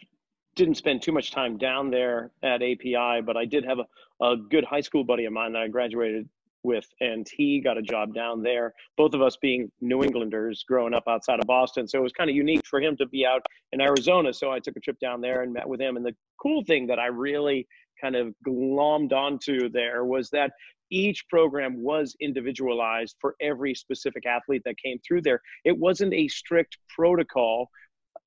didn't 0.55 0.75
spend 0.75 1.03
too 1.03 1.13
much 1.13 1.31
time 1.31 1.57
down 1.57 1.91
there 1.91 2.33
at 2.43 2.63
API, 2.63 3.21
but 3.25 3.37
I 3.37 3.45
did 3.45 3.65
have 3.65 3.79
a, 3.79 4.25
a 4.25 4.37
good 4.37 4.65
high 4.65 4.81
school 4.81 5.05
buddy 5.05 5.25
of 5.25 5.33
mine 5.33 5.53
that 5.53 5.63
I 5.63 5.69
graduated 5.69 6.29
with, 6.65 6.85
and 7.01 7.29
he 7.33 7.61
got 7.61 7.79
a 7.79 7.83
job 7.83 8.13
down 8.13 8.43
there. 8.43 8.75
Both 8.97 9.15
of 9.15 9.23
us 9.23 9.37
being 9.37 9.71
New 9.81 10.03
Englanders 10.03 10.65
growing 10.67 10.95
up 10.95 11.05
outside 11.09 11.39
of 11.39 11.47
Boston, 11.47 11.87
so 11.87 11.99
it 11.99 12.03
was 12.03 12.13
kind 12.13 12.29
of 12.29 12.35
unique 12.35 12.67
for 12.67 12.81
him 12.81 12.97
to 12.97 13.07
be 13.07 13.25
out 13.25 13.47
in 13.73 13.81
Arizona. 13.81 14.33
So 14.33 14.51
I 14.51 14.59
took 14.59 14.77
a 14.77 14.81
trip 14.81 14.99
down 15.01 15.21
there 15.21 15.43
and 15.43 15.53
met 15.53 15.69
with 15.69 15.81
him. 15.81 15.97
And 15.97 16.05
the 16.05 16.15
cool 16.43 16.65
thing 16.65 16.87
that 16.89 16.99
I 16.99 17.07
really 17.07 17.67
kind 18.01 18.17
of 18.17 18.35
glommed 18.47 19.13
onto 19.13 19.69
there 19.69 20.05
was 20.05 20.29
that 20.31 20.53
each 20.91 21.27
program 21.29 21.83
was 21.83 22.17
individualized 22.21 23.17
for 23.21 23.35
every 23.41 23.75
specific 23.75 24.27
athlete 24.27 24.63
that 24.65 24.77
came 24.83 24.99
through 25.07 25.23
there. 25.23 25.41
It 25.65 25.77
wasn't 25.77 26.15
a 26.15 26.29
strict 26.29 26.79
protocol 26.95 27.71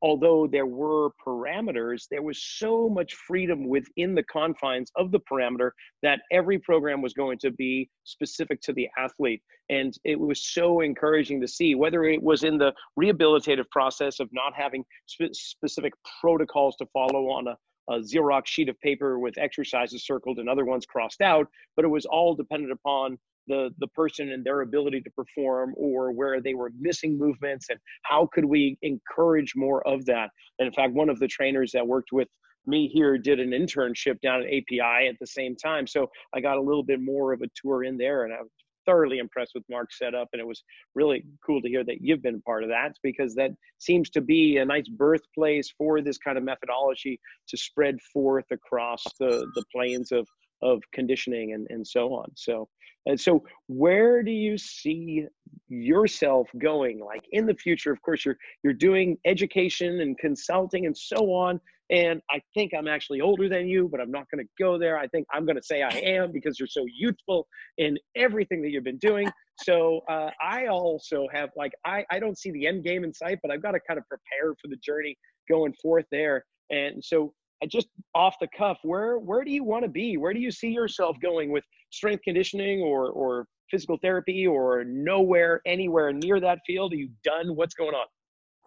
although 0.01 0.48
there 0.48 0.65
were 0.65 1.12
parameters, 1.25 2.08
there 2.10 2.24
was 2.24 2.41
so 2.41 2.89
much 2.89 3.13
freedom 3.13 3.68
within 3.68 4.15
the 4.15 4.24
confines 4.24 4.91
of 4.96 5.12
the 5.12 5.20
parameter 5.20 5.72
that 6.01 6.22
every 6.32 6.58
program 6.58 7.01
was 7.01 7.13
going 7.13 7.38
to 7.39 7.51
be 7.51 7.89
specific 8.03 8.62
to 8.62 8.74
the 8.74 8.88
athlete. 8.98 9.41
And 9.70 9.94
it 10.03 10.20
was 10.20 10.44
so 10.44 10.82
encouraging 10.82 11.39
to 11.41 11.48
see 11.48 11.75
whether 11.75 12.03
it 12.03 12.22
was 12.22 12.44
in 12.44 12.58
the 12.58 12.74
rehabilitative 13.00 13.70
process 13.70 14.20
of 14.20 14.30
not 14.32 14.53
having 14.56 14.84
spe- 15.06 15.34
specific 15.34 15.94
protocols 16.20 16.75
to 16.77 16.86
follow 16.94 17.30
on 17.30 17.48
a, 17.48 17.58
a 17.89 18.00
Xerox 18.00 18.47
sheet 18.47 18.69
of 18.69 18.79
paper 18.79 19.19
with 19.19 19.38
exercises 19.38 20.05
circled 20.05 20.39
and 20.39 20.50
other 20.50 20.65
ones 20.65 20.85
crossed 20.85 21.21
out, 21.21 21.47
but 21.75 21.85
it 21.85 21.89
was 21.89 22.05
all 22.05 22.35
dependent 22.35 22.71
upon 22.71 23.17
the 23.47 23.71
the 23.79 23.88
person 23.88 24.31
and 24.31 24.43
their 24.43 24.61
ability 24.61 25.01
to 25.01 25.09
perform 25.11 25.73
or 25.75 26.11
where 26.11 26.41
they 26.41 26.53
were 26.53 26.71
missing 26.79 27.17
movements 27.17 27.67
and 27.69 27.79
how 28.03 28.27
could 28.31 28.45
we 28.45 28.77
encourage 28.81 29.53
more 29.55 29.85
of 29.88 30.05
that. 30.05 30.29
And 30.59 30.67
in 30.67 30.73
fact 30.73 30.93
one 30.93 31.09
of 31.09 31.19
the 31.19 31.27
trainers 31.27 31.71
that 31.71 31.85
worked 31.85 32.11
with 32.11 32.27
me 32.67 32.88
here 32.88 33.17
did 33.17 33.39
an 33.39 33.50
internship 33.50 34.21
down 34.21 34.41
at 34.41 34.47
API 34.47 35.07
at 35.07 35.15
the 35.19 35.27
same 35.27 35.55
time. 35.55 35.88
So 35.88 36.09
I 36.35 36.41
got 36.41 36.57
a 36.57 36.61
little 36.61 36.83
bit 36.83 37.01
more 37.01 37.33
of 37.33 37.41
a 37.41 37.47
tour 37.55 37.83
in 37.83 37.97
there 37.97 38.25
and 38.25 38.33
I 38.33 38.41
was 38.41 38.51
thoroughly 38.85 39.19
impressed 39.19 39.51
with 39.55 39.63
Mark's 39.69 39.97
setup 39.97 40.29
and 40.33 40.39
it 40.39 40.47
was 40.47 40.63
really 40.95 41.23
cool 41.45 41.61
to 41.61 41.69
hear 41.69 41.83
that 41.83 42.01
you've 42.01 42.21
been 42.21 42.41
part 42.41 42.63
of 42.63 42.69
that 42.69 42.95
because 43.03 43.35
that 43.35 43.51
seems 43.77 44.09
to 44.11 44.21
be 44.21 44.57
a 44.57 44.65
nice 44.65 44.88
birthplace 44.88 45.73
for 45.77 46.01
this 46.01 46.17
kind 46.17 46.38
of 46.38 46.43
methodology 46.43 47.19
to 47.47 47.57
spread 47.57 47.97
forth 48.13 48.45
across 48.51 49.03
the 49.19 49.47
the 49.55 49.63
planes 49.73 50.11
of 50.11 50.27
of 50.61 50.81
conditioning 50.93 51.53
and, 51.53 51.67
and 51.69 51.85
so 51.85 52.13
on 52.13 52.29
so 52.35 52.67
and 53.07 53.19
so, 53.19 53.43
where 53.67 54.21
do 54.21 54.31
you 54.31 54.57
see 54.57 55.25
yourself 55.69 56.47
going? 56.59 57.00
Like 57.00 57.23
in 57.31 57.45
the 57.45 57.55
future, 57.55 57.91
of 57.91 58.01
course, 58.01 58.25
you're 58.25 58.38
you're 58.63 58.73
doing 58.73 59.17
education 59.25 60.01
and 60.01 60.17
consulting 60.17 60.85
and 60.85 60.95
so 60.95 61.33
on. 61.33 61.59
And 61.91 62.21
I 62.31 62.39
think 62.53 62.71
I'm 62.74 62.88
actually 62.88 63.19
older 63.19 63.50
than 63.50 63.67
you, 63.67 63.89
but 63.91 64.00
I'm 64.00 64.12
not 64.12 64.25
going 64.33 64.43
to 64.43 64.50
go 64.63 64.77
there. 64.77 64.98
I 64.98 65.07
think 65.07 65.27
I'm 65.33 65.45
going 65.45 65.57
to 65.57 65.63
say 65.63 65.83
I 65.83 65.89
am 65.89 66.31
because 66.31 66.57
you're 66.57 66.67
so 66.67 66.86
youthful 66.88 67.48
in 67.77 67.98
everything 68.15 68.62
that 68.62 68.69
you've 68.69 68.83
been 68.83 68.98
doing. 68.98 69.29
So 69.63 70.01
uh, 70.10 70.31
I 70.41 70.67
also 70.67 71.27
have 71.31 71.50
like 71.55 71.71
I 71.86 72.03
I 72.10 72.17
don't 72.17 72.36
see 72.36 72.50
the 72.50 72.65
end 72.65 72.83
game 72.83 73.03
in 73.03 73.13
sight, 73.13 73.38
but 73.43 73.51
I've 73.51 73.62
got 73.62 73.74
to 73.74 73.79
kind 73.88 74.00
of 74.00 74.05
prepare 74.07 74.55
for 74.60 74.69
the 74.69 74.77
journey 74.77 75.15
going 75.48 75.71
forth 75.79 76.05
there. 76.12 76.43
And 76.71 77.03
so 77.03 77.31
I 77.62 77.67
just 77.67 77.88
off 78.15 78.36
the 78.41 78.48
cuff, 78.57 78.79
where 78.81 79.19
where 79.19 79.43
do 79.43 79.51
you 79.51 79.63
want 79.63 79.83
to 79.83 79.89
be? 79.89 80.17
Where 80.17 80.33
do 80.33 80.39
you 80.39 80.50
see 80.50 80.69
yourself 80.69 81.17
going 81.21 81.51
with 81.51 81.63
strength 81.91 82.24
conditioning 82.24 82.81
or 82.81 83.10
or 83.10 83.45
physical 83.69 84.00
therapy 84.01 84.48
or 84.48 84.83
nowhere 84.83 85.62
anywhere 85.67 86.12
near 86.12 86.39
that 86.39 86.60
field? 86.65 86.93
Are 86.93 86.98
you 86.98 87.10
done? 87.24 87.55
What's 87.55 87.75
going 87.75 87.93
on? 87.93 88.07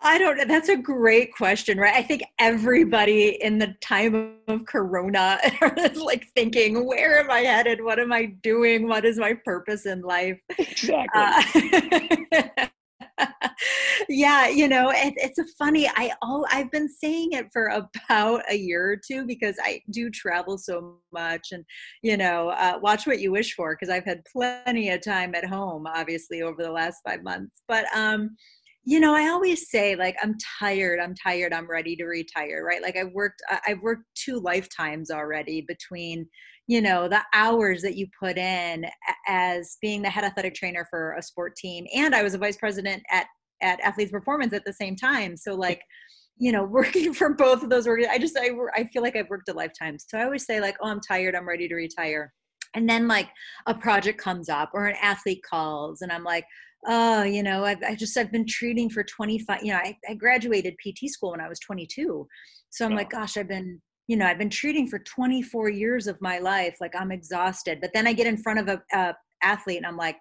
I 0.04 0.18
don't 0.18 0.36
know. 0.36 0.44
That's 0.44 0.68
a 0.68 0.76
great 0.76 1.34
question, 1.34 1.78
right? 1.78 1.94
I 1.94 2.02
think 2.02 2.22
everybody 2.38 3.38
in 3.42 3.58
the 3.58 3.74
time 3.80 4.36
of 4.48 4.66
Corona 4.66 5.38
is 5.78 5.96
like 5.96 6.26
thinking, 6.36 6.86
where 6.86 7.18
am 7.18 7.30
I 7.30 7.40
headed? 7.40 7.82
What 7.82 7.98
am 7.98 8.12
I 8.12 8.26
doing? 8.42 8.86
What 8.86 9.06
is 9.06 9.18
my 9.18 9.32
purpose 9.32 9.86
in 9.86 10.02
life? 10.02 10.38
Exactly. 10.58 12.28
Uh, 12.34 12.66
yeah, 14.10 14.48
you 14.48 14.68
know, 14.68 14.90
it, 14.90 15.14
it's 15.16 15.38
a 15.38 15.44
funny. 15.58 15.88
I 15.88 16.12
all 16.20 16.46
I've 16.50 16.70
been 16.70 16.88
saying 16.88 17.32
it 17.32 17.46
for 17.50 17.68
about 17.68 18.42
a 18.50 18.56
year 18.56 18.92
or 18.92 18.96
two 18.96 19.26
because 19.26 19.56
I 19.62 19.80
do 19.90 20.10
travel 20.10 20.58
so 20.58 20.98
much, 21.12 21.48
and 21.52 21.64
you 22.02 22.18
know, 22.18 22.50
uh, 22.50 22.78
watch 22.82 23.06
what 23.06 23.20
you 23.20 23.32
wish 23.32 23.54
for 23.54 23.74
because 23.74 23.88
I've 23.88 24.04
had 24.04 24.22
plenty 24.30 24.90
of 24.90 25.02
time 25.02 25.34
at 25.34 25.46
home, 25.46 25.86
obviously, 25.86 26.42
over 26.42 26.62
the 26.62 26.72
last 26.72 27.00
five 27.06 27.22
months. 27.22 27.62
But 27.68 27.86
um, 27.96 28.36
you 28.84 29.00
know, 29.00 29.14
I 29.14 29.28
always 29.28 29.70
say 29.70 29.96
like 29.96 30.16
I'm 30.22 30.36
tired, 30.58 31.00
I'm 31.00 31.14
tired, 31.14 31.52
I'm 31.52 31.68
ready 31.68 31.96
to 31.96 32.04
retire, 32.04 32.64
right? 32.64 32.82
Like 32.82 32.96
I've 32.96 33.12
worked, 33.12 33.42
I've 33.66 33.80
worked 33.80 34.04
two 34.14 34.38
lifetimes 34.40 35.10
already 35.10 35.62
between 35.62 36.26
you 36.66 36.80
know 36.80 37.08
the 37.08 37.20
hours 37.34 37.82
that 37.82 37.94
you 37.94 38.06
put 38.18 38.38
in 38.38 38.86
as 39.28 39.76
being 39.82 40.00
the 40.00 40.08
head 40.08 40.24
athletic 40.24 40.54
trainer 40.54 40.86
for 40.88 41.14
a 41.18 41.22
sport 41.22 41.54
team 41.56 41.84
and 41.94 42.14
i 42.14 42.22
was 42.22 42.32
a 42.32 42.38
vice 42.38 42.56
president 42.56 43.02
at 43.10 43.26
at 43.64 43.80
athletes 43.80 44.12
performance 44.12 44.52
at 44.52 44.64
the 44.64 44.72
same 44.72 44.94
time. 44.94 45.36
So 45.36 45.54
like 45.54 45.82
you 46.36 46.52
know 46.52 46.64
working 46.70 47.12
for 47.14 47.34
both 47.34 47.62
of 47.62 47.70
those 47.70 47.86
i 47.88 48.18
just 48.18 48.38
I, 48.38 48.50
I 48.74 48.84
feel 48.92 49.02
like 49.02 49.16
i've 49.16 49.30
worked 49.30 49.48
a 49.48 49.54
lifetime. 49.54 49.96
So 49.98 50.18
i 50.18 50.24
always 50.24 50.46
say 50.46 50.60
like 50.60 50.76
oh 50.82 50.88
i'm 50.88 51.00
tired 51.00 51.34
i'm 51.34 51.48
ready 51.48 51.68
to 51.68 51.74
retire. 51.74 52.32
And 52.76 52.88
then 52.88 53.06
like 53.06 53.28
a 53.66 53.74
project 53.74 54.20
comes 54.20 54.48
up 54.48 54.70
or 54.74 54.86
an 54.86 54.96
athlete 55.00 55.42
calls 55.48 56.02
and 56.02 56.12
i'm 56.12 56.24
like 56.24 56.44
oh 56.86 57.22
you 57.22 57.42
know 57.42 57.64
i've 57.64 57.82
I 57.82 57.94
just 57.94 58.16
i've 58.16 58.32
been 58.32 58.46
treating 58.46 58.90
for 58.90 59.02
25 59.04 59.62
you 59.62 59.72
know 59.72 59.78
I, 59.78 59.96
I 60.08 60.14
graduated 60.14 60.76
pt 60.78 61.08
school 61.08 61.32
when 61.32 61.40
i 61.40 61.48
was 61.48 61.58
22 61.60 62.26
so 62.70 62.84
i'm 62.84 62.94
like 62.94 63.10
gosh 63.10 63.36
i've 63.36 63.48
been 63.48 63.80
you 64.06 64.16
know 64.16 64.26
i've 64.26 64.38
been 64.38 64.50
treating 64.50 64.86
for 64.86 64.98
24 64.98 65.70
years 65.70 66.06
of 66.06 66.20
my 66.20 66.38
life 66.38 66.76
like 66.80 66.94
i'm 66.98 67.12
exhausted. 67.12 67.78
But 67.80 67.92
then 67.94 68.06
i 68.06 68.12
get 68.12 68.26
in 68.26 68.36
front 68.36 68.60
of 68.60 68.68
a, 68.68 68.82
a 68.92 69.14
athlete 69.42 69.78
and 69.78 69.86
i'm 69.86 69.96
like 69.96 70.16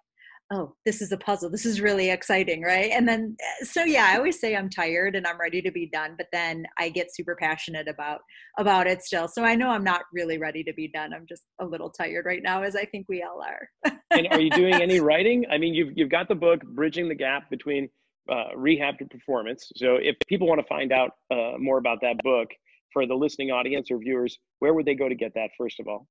oh 0.54 0.74
this 0.86 1.02
is 1.02 1.12
a 1.12 1.18
puzzle 1.18 1.50
this 1.50 1.66
is 1.66 1.82
really 1.82 2.10
exciting 2.10 2.62
right? 2.62 2.92
And 2.92 3.08
then 3.08 3.36
eh, 3.40 3.66
so 3.66 3.84
yeah 3.84 4.10
i 4.12 4.18
always 4.18 4.40
say 4.40 4.56
i'm 4.56 4.70
tired 4.70 5.16
and 5.16 5.26
i'm 5.28 5.40
ready 5.40 5.62
to 5.62 5.72
be 5.72 5.88
done 5.88 6.16
but 6.18 6.28
then 6.32 6.66
i 6.80 6.90
get 6.90 7.14
super 7.14 7.36
passionate 7.36 7.88
about 7.88 8.22
about 8.58 8.88
it 8.88 9.02
still. 9.04 9.28
So 9.28 9.44
i 9.44 9.56
know 9.56 9.70
i'm 9.70 9.84
not 9.84 10.04
really 10.14 10.38
ready 10.38 10.64
to 10.64 10.74
be 10.74 10.88
done. 10.88 11.14
I'm 11.14 11.26
just 11.28 11.44
a 11.60 11.66
little 11.66 11.90
tired 11.90 12.26
right 12.26 12.42
now 12.44 12.64
as 12.64 12.76
i 12.76 12.86
think 12.86 13.08
we 13.10 13.24
all 13.24 13.42
are. 13.42 13.92
And 14.12 14.28
are 14.32 14.40
you 14.40 14.52
doing 14.52 14.76
any 14.76 15.00
writing? 15.10 15.46
I 15.50 15.58
mean 15.58 15.74
you've 15.74 15.94
you've 15.96 16.12
got 16.12 16.28
the 16.28 16.36
book 16.36 16.62
bridging 16.64 17.10
the 17.10 17.16
gap 17.16 17.50
between 17.50 17.90
uh, 18.32 18.56
rehab 18.56 18.98
to 19.00 19.06
performance. 19.06 19.72
So 19.76 19.96
if 19.96 20.16
people 20.28 20.48
want 20.48 20.62
to 20.62 20.68
find 20.68 20.92
out 20.92 21.12
uh, 21.32 21.58
more 21.58 21.78
about 21.78 22.00
that 22.02 22.18
book 22.24 22.50
for 22.92 23.06
the 23.06 23.16
listening 23.16 23.52
audience 23.52 23.92
or 23.92 23.98
viewers, 23.98 24.38
where 24.60 24.74
would 24.74 24.86
they 24.86 24.96
go 24.96 25.10
to 25.10 25.16
get 25.16 25.34
that, 25.36 25.50
first 25.58 25.80
of 25.80 25.88
all? 25.88 26.08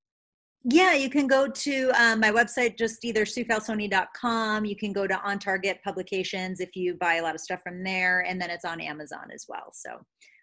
Yeah, 0.65 0.95
you 0.95 1.11
can 1.11 1.27
go 1.27 1.49
to 1.49 1.91
um, 2.01 2.21
my 2.21 2.31
website, 2.31 2.79
just 2.79 3.05
either 3.05 3.25
suefalsone.com. 3.25 4.65
You 4.65 4.77
can 4.77 4.93
go 4.93 5.07
to 5.09 5.19
On 5.21 5.39
Target 5.39 5.81
Publications 5.83 6.61
if 6.61 6.77
you 6.77 6.95
buy 6.95 7.15
a 7.15 7.23
lot 7.23 7.35
of 7.35 7.41
stuff 7.41 7.61
from 7.63 7.83
there, 7.83 8.21
and 8.21 8.41
then 8.41 8.49
it's 8.49 8.65
on 8.65 8.81
Amazon 8.81 9.29
as 9.35 9.47
well. 9.49 9.71
So 9.73 9.91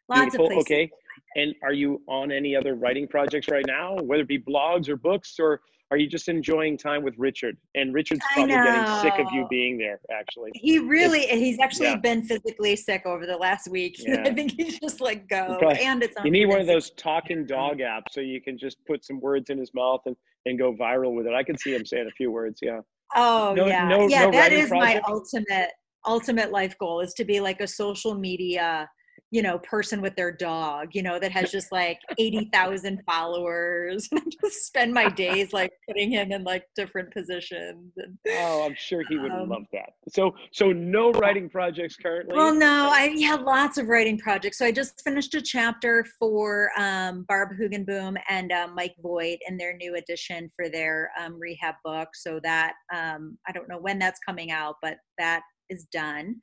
lots 0.09 0.35
Beautiful. 0.35 0.45
of 0.47 0.51
places. 0.51 0.65
Okay. 0.65 0.91
And 1.35 1.55
are 1.63 1.71
you 1.71 2.01
on 2.07 2.31
any 2.31 2.55
other 2.55 2.75
writing 2.75 3.07
projects 3.07 3.47
right 3.49 3.65
now, 3.65 3.95
whether 3.95 4.23
it 4.23 4.27
be 4.27 4.39
blogs 4.39 4.89
or 4.89 4.97
books, 4.97 5.35
or 5.39 5.61
are 5.91 5.97
you 5.97 6.07
just 6.07 6.27
enjoying 6.27 6.77
time 6.77 7.03
with 7.03 7.15
Richard? 7.17 7.57
And 7.75 7.93
Richard's 7.93 8.21
probably 8.33 8.53
getting 8.53 9.01
sick 9.01 9.13
of 9.19 9.31
you 9.33 9.47
being 9.49 9.77
there, 9.77 9.99
actually. 10.11 10.51
He 10.53 10.77
really, 10.77 11.21
it's, 11.21 11.39
he's 11.39 11.59
actually 11.59 11.87
yeah. 11.87 11.95
been 11.95 12.23
physically 12.23 12.75
sick 12.75 13.05
over 13.05 13.25
the 13.25 13.37
last 13.37 13.67
week. 13.69 13.97
Yeah. 14.09 14.23
I 14.23 14.33
think 14.33 14.53
he's 14.53 14.79
just 14.79 15.01
like, 15.01 15.27
go. 15.27 15.57
Probably, 15.59 15.81
and 15.81 16.01
it's 16.01 16.15
on 16.17 16.25
You 16.25 16.31
need 16.31 16.47
one 16.47 16.59
of 16.59 16.65
those 16.65 16.91
talking 16.91 17.45
dog 17.45 17.77
apps 17.77 18.11
so 18.11 18.21
you 18.21 18.41
can 18.41 18.57
just 18.57 18.77
put 18.87 19.05
some 19.05 19.19
words 19.19 19.51
in 19.51 19.57
his 19.59 19.71
mouth 19.75 20.01
and, 20.05 20.15
and 20.45 20.57
go 20.57 20.73
viral 20.73 21.13
with 21.13 21.27
it. 21.27 21.33
I 21.33 21.43
can 21.43 21.57
see 21.57 21.75
him 21.75 21.85
saying 21.85 22.07
a 22.07 22.11
few 22.11 22.31
words. 22.31 22.59
Yeah. 22.61 22.79
Oh, 23.15 23.53
no, 23.55 23.67
yeah. 23.67 23.87
No, 23.87 24.07
yeah, 24.07 24.25
no 24.25 24.31
that 24.31 24.51
is 24.51 24.69
project? 24.69 25.03
my 25.05 25.11
ultimate, 25.11 25.69
ultimate 26.07 26.51
life 26.51 26.75
goal 26.79 27.01
is 27.01 27.13
to 27.15 27.25
be 27.25 27.39
like 27.39 27.61
a 27.61 27.67
social 27.67 28.15
media 28.15 28.89
you 29.31 29.41
know 29.41 29.59
person 29.59 30.01
with 30.01 30.15
their 30.15 30.31
dog 30.31 30.89
you 30.93 31.03
know 31.03 31.19
that 31.19 31.31
has 31.31 31.51
just 31.51 31.71
like 31.71 31.99
80,000 32.17 33.01
followers 33.05 34.07
and 34.11 34.21
I 34.21 34.29
just 34.41 34.65
spend 34.65 34.93
my 34.93 35.09
days 35.09 35.53
like 35.53 35.71
putting 35.87 36.11
him 36.11 36.31
in 36.31 36.43
like 36.43 36.65
different 36.75 37.11
positions 37.13 37.93
and, 37.97 38.17
oh 38.29 38.65
I'm 38.65 38.75
sure 38.77 39.03
he 39.07 39.17
would 39.17 39.31
um, 39.31 39.49
love 39.49 39.63
that. 39.73 39.93
So 40.09 40.33
so 40.51 40.71
no 40.71 41.11
writing 41.11 41.49
projects 41.49 41.95
currently? 41.95 42.35
Well 42.35 42.53
no 42.53 42.89
I 42.91 43.13
yeah 43.15 43.35
lots 43.35 43.77
of 43.77 43.87
writing 43.87 44.17
projects. 44.17 44.57
So 44.57 44.65
I 44.65 44.71
just 44.71 45.01
finished 45.03 45.33
a 45.35 45.41
chapter 45.41 46.05
for 46.17 46.71
um, 46.77 47.25
Barb 47.27 47.49
Hoogenboom 47.59 48.17
and 48.29 48.51
uh, 48.51 48.67
Mike 48.73 48.95
Voigt 49.01 49.39
in 49.47 49.57
their 49.57 49.75
new 49.77 49.95
edition 49.95 50.51
for 50.55 50.69
their 50.69 51.11
um, 51.19 51.39
rehab 51.39 51.75
book. 51.83 52.09
So 52.15 52.39
that 52.43 52.73
um, 52.93 53.37
I 53.47 53.51
don't 53.51 53.69
know 53.69 53.79
when 53.79 53.99
that's 53.99 54.19
coming 54.25 54.51
out 54.51 54.75
but 54.81 54.97
that 55.17 55.41
is 55.69 55.85
done 55.91 56.35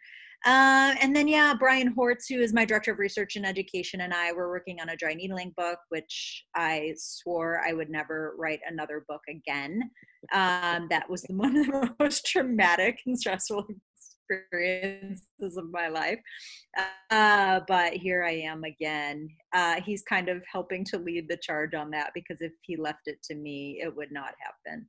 uh, 0.44 0.94
and 1.00 1.14
then, 1.14 1.28
yeah, 1.28 1.54
Brian 1.58 1.88
Hortz, 1.88 2.28
who 2.28 2.40
is 2.40 2.52
my 2.52 2.64
director 2.64 2.92
of 2.92 2.98
research 2.98 3.36
and 3.36 3.46
education, 3.46 4.02
and 4.02 4.12
I 4.12 4.32
were 4.32 4.48
working 4.48 4.80
on 4.80 4.90
a 4.90 4.96
dry 4.96 5.14
needling 5.14 5.52
book, 5.56 5.78
which 5.88 6.44
I 6.54 6.94
swore 6.96 7.62
I 7.66 7.72
would 7.72 7.90
never 7.90 8.34
write 8.38 8.60
another 8.68 9.04
book 9.08 9.22
again. 9.28 9.90
Um, 10.32 10.86
that 10.90 11.08
was 11.08 11.24
one 11.30 11.56
of 11.56 11.66
the 11.66 11.94
most 11.98 12.26
traumatic 12.26 13.00
and 13.06 13.18
stressful 13.18 13.66
experiences 14.28 15.56
of 15.56 15.70
my 15.70 15.88
life. 15.88 16.18
Uh, 17.10 17.60
but 17.66 17.94
here 17.94 18.24
I 18.24 18.32
am 18.32 18.64
again. 18.64 19.28
Uh, 19.54 19.80
he's 19.84 20.02
kind 20.02 20.28
of 20.28 20.42
helping 20.50 20.84
to 20.86 20.98
lead 20.98 21.28
the 21.28 21.38
charge 21.38 21.74
on 21.74 21.90
that 21.92 22.10
because 22.14 22.40
if 22.40 22.52
he 22.62 22.76
left 22.76 23.02
it 23.06 23.22
to 23.24 23.34
me, 23.34 23.80
it 23.82 23.94
would 23.94 24.12
not 24.12 24.34
happen 24.40 24.86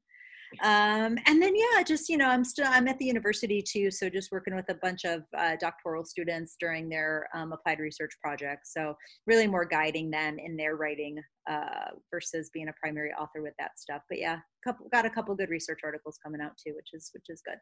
um, 0.63 1.17
and 1.25 1.41
then 1.41 1.53
yeah 1.55 1.83
just 1.83 2.09
you 2.09 2.17
know 2.17 2.27
i'm 2.27 2.43
still 2.43 2.67
i'm 2.69 2.87
at 2.87 2.97
the 2.99 3.05
university 3.05 3.61
too 3.61 3.91
so 3.91 4.09
just 4.09 4.31
working 4.31 4.55
with 4.55 4.69
a 4.69 4.75
bunch 4.75 5.05
of 5.05 5.23
uh, 5.37 5.55
doctoral 5.59 6.05
students 6.05 6.55
during 6.59 6.89
their 6.89 7.27
um, 7.33 7.51
applied 7.51 7.79
research 7.79 8.11
projects. 8.21 8.73
So 8.73 8.95
really 9.25 9.47
more 9.47 9.65
guiding 9.65 10.09
them 10.09 10.37
in 10.39 10.55
their 10.55 10.75
writing 10.75 11.17
uh, 11.49 11.91
versus 12.11 12.49
being 12.53 12.69
a 12.69 12.73
primary 12.81 13.11
author 13.13 13.41
with 13.41 13.53
that 13.59 13.79
stuff. 13.79 14.01
But 14.09 14.19
yeah 14.19 14.39
couple, 14.63 14.87
got 14.91 15.05
a 15.05 15.09
couple 15.09 15.35
good 15.35 15.49
research 15.49 15.79
articles 15.83 16.19
coming 16.23 16.41
out 16.41 16.51
too 16.57 16.73
which 16.75 16.89
is 16.93 17.09
which 17.13 17.25
is 17.29 17.41
good. 17.45 17.57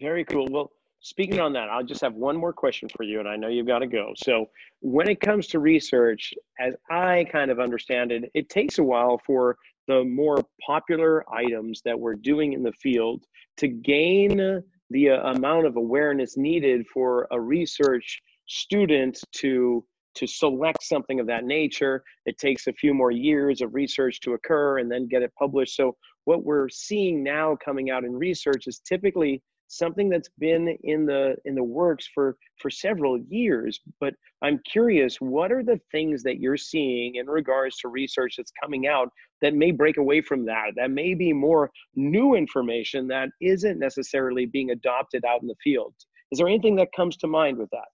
Very 0.00 0.24
cool. 0.24 0.48
Well 0.50 0.70
speaking 1.00 1.38
on 1.38 1.52
that 1.52 1.68
i'll 1.68 1.84
just 1.84 2.00
have 2.00 2.14
one 2.14 2.34
more 2.34 2.52
question 2.52 2.88
for 2.88 3.02
you 3.02 3.20
and 3.20 3.28
i 3.28 3.36
know 3.36 3.48
you've 3.48 3.66
got 3.66 3.80
to 3.80 3.86
go. 3.86 4.12
So 4.16 4.46
when 4.80 5.08
it 5.08 5.20
comes 5.20 5.48
to 5.48 5.58
research 5.58 6.32
as 6.58 6.74
i 6.90 7.26
kind 7.30 7.50
of 7.50 7.60
understand 7.60 8.10
it 8.10 8.30
it 8.34 8.48
takes 8.48 8.78
a 8.78 8.82
while 8.82 9.20
for 9.26 9.58
the 9.88 10.04
more 10.04 10.42
popular 10.64 11.24
items 11.32 11.82
that 11.84 11.98
we're 11.98 12.14
doing 12.14 12.52
in 12.52 12.62
the 12.62 12.72
field 12.72 13.24
to 13.58 13.68
gain 13.68 14.62
the 14.90 15.10
uh, 15.10 15.32
amount 15.32 15.66
of 15.66 15.76
awareness 15.76 16.36
needed 16.36 16.86
for 16.92 17.26
a 17.30 17.40
research 17.40 18.20
student 18.46 19.18
to 19.32 19.84
to 20.14 20.26
select 20.28 20.82
something 20.82 21.18
of 21.18 21.26
that 21.26 21.44
nature. 21.44 22.04
It 22.24 22.38
takes 22.38 22.68
a 22.68 22.72
few 22.72 22.94
more 22.94 23.10
years 23.10 23.60
of 23.60 23.74
research 23.74 24.20
to 24.20 24.34
occur 24.34 24.78
and 24.78 24.88
then 24.88 25.08
get 25.08 25.22
it 25.22 25.32
published. 25.36 25.74
So 25.74 25.96
what 26.24 26.44
we're 26.44 26.68
seeing 26.68 27.24
now 27.24 27.56
coming 27.64 27.90
out 27.90 28.04
in 28.04 28.12
research 28.12 28.68
is 28.68 28.78
typically 28.78 29.42
something 29.76 30.08
that's 30.08 30.30
been 30.38 30.68
in 30.84 31.06
the 31.06 31.36
in 31.44 31.54
the 31.54 31.62
works 31.62 32.08
for 32.14 32.36
for 32.60 32.70
several 32.70 33.18
years 33.28 33.80
but 34.00 34.14
i'm 34.42 34.60
curious 34.70 35.16
what 35.20 35.50
are 35.52 35.62
the 35.62 35.80
things 35.90 36.22
that 36.22 36.40
you're 36.40 36.56
seeing 36.56 37.16
in 37.16 37.26
regards 37.26 37.78
to 37.78 37.88
research 37.88 38.34
that's 38.36 38.52
coming 38.62 38.86
out 38.86 39.08
that 39.42 39.54
may 39.54 39.70
break 39.70 39.96
away 39.96 40.20
from 40.20 40.44
that 40.44 40.72
that 40.76 40.90
may 40.90 41.14
be 41.14 41.32
more 41.32 41.70
new 41.94 42.34
information 42.34 43.08
that 43.08 43.28
isn't 43.40 43.78
necessarily 43.78 44.46
being 44.46 44.70
adopted 44.70 45.24
out 45.24 45.42
in 45.42 45.48
the 45.48 45.56
field 45.62 45.94
is 46.30 46.38
there 46.38 46.48
anything 46.48 46.76
that 46.76 46.88
comes 46.96 47.16
to 47.16 47.26
mind 47.26 47.58
with 47.58 47.70
that 47.70 47.88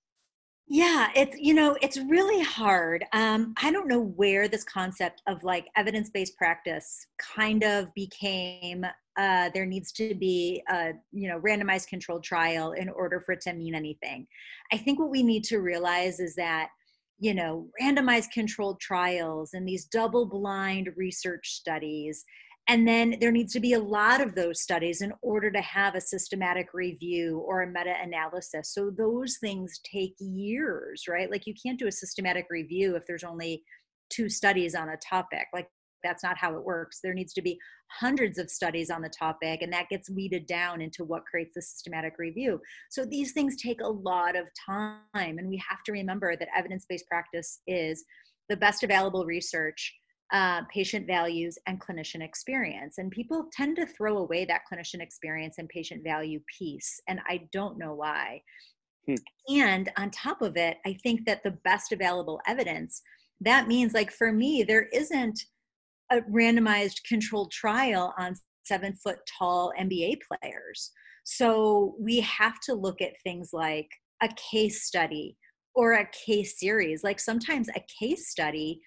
yeah, 0.72 1.08
it's 1.16 1.36
you 1.36 1.52
know 1.52 1.76
it's 1.82 1.98
really 1.98 2.44
hard. 2.44 3.04
Um, 3.12 3.54
I 3.60 3.72
don't 3.72 3.88
know 3.88 4.00
where 4.00 4.46
this 4.46 4.62
concept 4.62 5.20
of 5.26 5.42
like 5.42 5.66
evidence-based 5.76 6.36
practice 6.36 7.08
kind 7.18 7.64
of 7.64 7.92
became. 7.94 8.86
Uh, 9.20 9.50
there 9.52 9.66
needs 9.66 9.92
to 9.92 10.14
be 10.14 10.62
a 10.70 10.92
you 11.12 11.28
know 11.28 11.38
randomized 11.40 11.88
controlled 11.88 12.24
trial 12.24 12.72
in 12.72 12.88
order 12.88 13.20
for 13.20 13.32
it 13.32 13.42
to 13.42 13.52
mean 13.52 13.74
anything. 13.74 14.26
I 14.72 14.78
think 14.78 14.98
what 14.98 15.10
we 15.10 15.22
need 15.22 15.44
to 15.44 15.58
realize 15.58 16.20
is 16.20 16.34
that 16.36 16.68
you 17.18 17.34
know 17.34 17.68
randomized 17.80 18.30
controlled 18.32 18.80
trials 18.80 19.50
and 19.52 19.68
these 19.68 19.84
double-blind 19.84 20.88
research 20.96 21.50
studies 21.50 22.24
and 22.70 22.86
then 22.86 23.16
there 23.20 23.32
needs 23.32 23.52
to 23.54 23.60
be 23.60 23.72
a 23.72 23.80
lot 23.80 24.20
of 24.20 24.34
those 24.34 24.62
studies 24.62 25.02
in 25.02 25.12
order 25.22 25.50
to 25.50 25.60
have 25.60 25.96
a 25.96 26.00
systematic 26.00 26.68
review 26.72 27.38
or 27.38 27.62
a 27.62 27.66
meta 27.66 27.94
analysis. 28.00 28.72
So 28.72 28.90
those 28.96 29.38
things 29.40 29.80
take 29.82 30.14
years, 30.20 31.04
right? 31.08 31.30
Like 31.30 31.48
you 31.48 31.54
can't 31.60 31.78
do 31.78 31.88
a 31.88 31.92
systematic 31.92 32.46
review 32.48 32.94
if 32.94 33.02
there's 33.06 33.24
only 33.24 33.64
two 34.08 34.28
studies 34.28 34.76
on 34.76 34.88
a 34.88 34.96
topic. 34.98 35.46
Like 35.52 35.68
that's 36.02 36.22
not 36.22 36.38
how 36.38 36.56
it 36.56 36.64
works. 36.64 37.00
There 37.02 37.14
needs 37.14 37.32
to 37.34 37.42
be 37.42 37.58
hundreds 37.90 38.38
of 38.38 38.50
studies 38.50 38.90
on 38.90 39.02
the 39.02 39.08
topic, 39.08 39.62
and 39.62 39.72
that 39.72 39.88
gets 39.88 40.10
weeded 40.10 40.46
down 40.46 40.80
into 40.80 41.04
what 41.04 41.24
creates 41.24 41.54
the 41.54 41.62
systematic 41.62 42.14
review. 42.18 42.60
So 42.90 43.04
these 43.04 43.32
things 43.32 43.56
take 43.60 43.80
a 43.80 43.88
lot 43.88 44.36
of 44.36 44.46
time, 44.66 45.04
and 45.14 45.48
we 45.48 45.62
have 45.68 45.82
to 45.86 45.92
remember 45.92 46.36
that 46.36 46.48
evidence 46.56 46.86
based 46.88 47.06
practice 47.08 47.60
is 47.66 48.04
the 48.48 48.56
best 48.56 48.82
available 48.82 49.24
research 49.24 49.94
uh, 50.32 50.62
patient 50.72 51.06
values 51.06 51.58
and 51.66 51.80
clinician 51.80 52.22
experience. 52.22 52.98
And 52.98 53.10
people 53.10 53.46
tend 53.52 53.76
to 53.76 53.86
throw 53.86 54.18
away 54.18 54.44
that 54.44 54.62
clinician 54.70 55.00
experience 55.00 55.56
and 55.58 55.68
patient 55.68 56.04
value 56.04 56.40
piece. 56.58 57.00
And 57.08 57.20
I 57.28 57.48
don't 57.52 57.78
know 57.78 57.94
why. 57.94 58.42
Hmm. 59.06 59.14
And 59.48 59.90
on 59.96 60.10
top 60.10 60.42
of 60.42 60.56
it, 60.56 60.78
I 60.86 60.96
think 61.02 61.26
that 61.26 61.42
the 61.42 61.56
best 61.64 61.92
available 61.92 62.40
evidence, 62.46 63.02
that 63.40 63.66
means 63.66 63.92
like 63.92 64.12
for 64.12 64.32
me, 64.32 64.62
there 64.62 64.88
isn't 64.92 65.40
a 66.10 66.20
randomized 66.22 67.04
controlled 67.08 67.50
trial 67.52 68.12
on 68.18 68.34
seven 68.64 68.94
foot 68.94 69.18
tall 69.38 69.72
NBA 69.78 70.18
players. 70.28 70.92
So 71.24 71.94
we 71.98 72.20
have 72.20 72.58
to 72.66 72.74
look 72.74 73.00
at 73.00 73.20
things 73.22 73.50
like 73.52 73.88
a 74.22 74.28
case 74.50 74.84
study 74.84 75.36
or 75.74 75.94
a 75.94 76.08
case 76.26 76.58
series. 76.58 77.04
Like 77.04 77.20
sometimes 77.20 77.68
a 77.68 77.84
case 77.98 78.28
study 78.28 78.80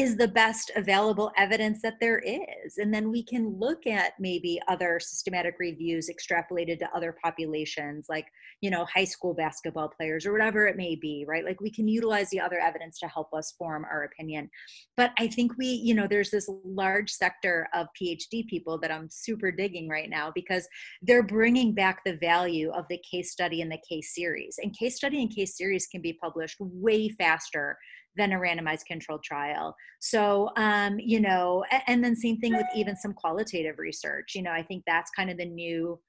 is 0.00 0.16
the 0.16 0.26
best 0.26 0.70
available 0.76 1.30
evidence 1.36 1.82
that 1.82 2.00
there 2.00 2.20
is. 2.20 2.78
And 2.78 2.92
then 2.92 3.10
we 3.10 3.22
can 3.22 3.58
look 3.58 3.86
at 3.86 4.14
maybe 4.18 4.58
other 4.66 4.98
systematic 4.98 5.56
reviews 5.58 6.08
extrapolated 6.08 6.78
to 6.78 6.88
other 6.96 7.14
populations, 7.22 8.06
like, 8.08 8.24
you 8.62 8.70
know, 8.70 8.86
high 8.86 9.04
school 9.04 9.34
basketball 9.34 9.90
players 9.90 10.24
or 10.24 10.32
whatever 10.32 10.66
it 10.66 10.78
may 10.78 10.96
be, 10.96 11.26
right? 11.28 11.44
Like 11.44 11.60
we 11.60 11.70
can 11.70 11.86
utilize 11.86 12.30
the 12.30 12.40
other 12.40 12.58
evidence 12.58 12.98
to 13.00 13.08
help 13.08 13.34
us 13.34 13.52
form 13.58 13.84
our 13.84 14.04
opinion. 14.04 14.48
But 14.96 15.12
I 15.18 15.28
think 15.28 15.58
we, 15.58 15.66
you 15.66 15.92
know, 15.92 16.06
there's 16.06 16.30
this 16.30 16.48
large 16.64 17.10
sector 17.10 17.68
of 17.74 17.88
PhD 18.00 18.46
people 18.46 18.78
that 18.78 18.90
I'm 18.90 19.10
super 19.10 19.50
digging 19.50 19.86
right 19.86 20.08
now 20.08 20.32
because 20.34 20.66
they're 21.02 21.22
bringing 21.22 21.74
back 21.74 22.04
the 22.06 22.16
value 22.16 22.70
of 22.70 22.86
the 22.88 23.02
case 23.10 23.32
study 23.32 23.60
and 23.60 23.70
the 23.70 23.82
case 23.86 24.14
series. 24.14 24.58
And 24.62 24.74
case 24.74 24.96
study 24.96 25.20
and 25.20 25.30
case 25.30 25.58
series 25.58 25.86
can 25.86 26.00
be 26.00 26.14
published 26.14 26.56
way 26.58 27.10
faster 27.10 27.76
than 28.16 28.32
a 28.32 28.38
randomized 28.38 28.86
controlled 28.86 29.22
trial. 29.22 29.74
So, 30.00 30.50
um, 30.56 30.98
you 30.98 31.20
know, 31.20 31.64
and 31.86 32.02
then 32.02 32.16
same 32.16 32.38
thing 32.38 32.56
with 32.56 32.66
even 32.74 32.96
some 32.96 33.12
qualitative 33.12 33.78
research. 33.78 34.34
You 34.34 34.42
know, 34.42 34.52
I 34.52 34.62
think 34.62 34.84
that's 34.86 35.10
kind 35.16 35.30
of 35.30 35.38
the 35.38 35.46
new 35.46 36.00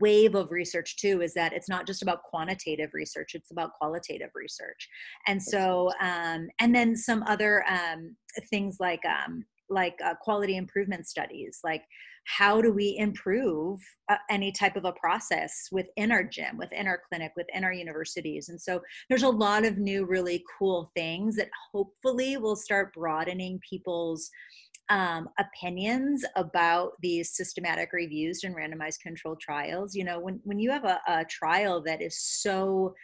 wave 0.00 0.34
of 0.34 0.50
research 0.50 0.96
too 0.96 1.20
is 1.20 1.34
that 1.34 1.52
it's 1.52 1.68
not 1.68 1.86
just 1.86 2.02
about 2.02 2.22
quantitative 2.22 2.90
research 2.94 3.34
it's 3.34 3.50
about 3.50 3.74
qualitative 3.74 4.30
research 4.34 4.88
and 5.26 5.42
so 5.42 5.90
um, 6.00 6.48
and 6.58 6.74
then 6.74 6.96
some 6.96 7.22
other 7.24 7.64
um, 7.68 8.16
things 8.48 8.78
like 8.80 9.02
um, 9.04 9.44
like 9.68 9.94
uh, 10.02 10.14
quality 10.22 10.56
improvement 10.56 11.06
studies 11.06 11.60
like 11.62 11.82
how 12.24 12.60
do 12.60 12.72
we 12.72 12.96
improve 12.98 13.80
uh, 14.10 14.16
any 14.30 14.50
type 14.52 14.76
of 14.76 14.84
a 14.84 14.92
process 14.92 15.68
within 15.70 16.10
our 16.10 16.24
gym 16.24 16.56
within 16.58 16.86
our 16.86 17.00
clinic 17.08 17.32
within 17.36 17.64
our 17.64 17.72
universities? 17.72 18.48
And 18.48 18.60
so 18.60 18.80
there's 19.08 19.22
a 19.22 19.28
lot 19.28 19.64
of 19.64 19.78
new 19.78 20.04
really 20.06 20.44
cool 20.58 20.90
things 20.94 21.36
that 21.36 21.48
hopefully 21.72 22.36
will 22.36 22.56
start 22.56 22.94
broadening 22.94 23.60
people's 23.68 24.30
um, 24.90 25.28
opinions 25.38 26.24
about 26.36 26.92
these 27.00 27.34
systematic 27.34 27.90
reviews 27.92 28.44
and 28.44 28.54
randomized 28.54 29.00
controlled 29.00 29.40
trials. 29.40 29.94
You 29.94 30.04
know 30.04 30.20
when, 30.20 30.40
when 30.44 30.58
you 30.58 30.70
have 30.70 30.84
a, 30.84 31.00
a 31.08 31.24
trial 31.24 31.82
that 31.82 32.02
is 32.02 32.18
so 32.20 32.94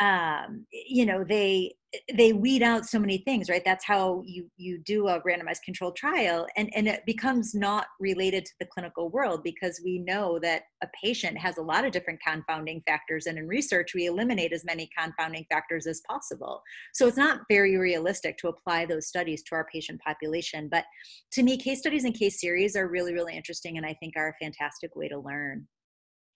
um, 0.00 0.66
you 0.70 1.06
know 1.06 1.24
they 1.24 1.74
they 2.12 2.32
weed 2.32 2.62
out 2.62 2.84
so 2.84 2.98
many 2.98 3.18
things 3.18 3.48
right? 3.48 3.62
That's 3.64 3.84
how 3.84 4.22
you 4.26 4.50
you 4.56 4.78
do 4.78 5.06
a 5.08 5.20
randomized 5.20 5.62
controlled 5.64 5.96
trial 5.96 6.46
and 6.56 6.68
and 6.74 6.88
it 6.88 7.06
becomes 7.06 7.54
not 7.54 7.86
related 8.00 8.44
to 8.44 8.52
the 8.58 8.66
clinical 8.66 9.10
world 9.10 9.42
because 9.44 9.80
we 9.84 9.98
know 9.98 10.38
that 10.40 10.62
a 10.82 10.88
patient 11.02 11.38
has 11.38 11.58
a 11.58 11.62
lot 11.62 11.84
of 11.84 11.92
different 11.92 12.20
confounding 12.26 12.82
factors 12.86 13.26
and 13.26 13.38
in 13.38 13.46
research 13.46 13.94
we 13.94 14.06
eliminate 14.06 14.52
as 14.52 14.64
many 14.64 14.88
confounding 14.96 15.46
factors 15.48 15.86
as 15.86 16.02
possible. 16.08 16.62
So 16.92 17.06
it's 17.06 17.16
not 17.16 17.42
very 17.48 17.76
realistic 17.76 18.38
to 18.38 18.48
apply 18.48 18.86
those 18.86 19.06
studies 19.06 19.42
to 19.44 19.54
our 19.54 19.66
patient 19.72 20.00
population 20.00 20.68
but 20.68 20.84
to 21.32 21.42
me 21.42 21.56
case 21.56 21.78
studies 21.78 22.04
and 22.04 22.14
case 22.14 22.40
series 22.40 22.74
are 22.74 22.88
really 22.88 23.14
really 23.14 23.36
interesting 23.36 23.76
and 23.76 23.86
i 23.86 23.94
think 24.00 24.14
are 24.16 24.30
a 24.30 24.44
fantastic 24.44 24.96
way 24.96 25.08
to 25.08 25.18
learn. 25.18 25.66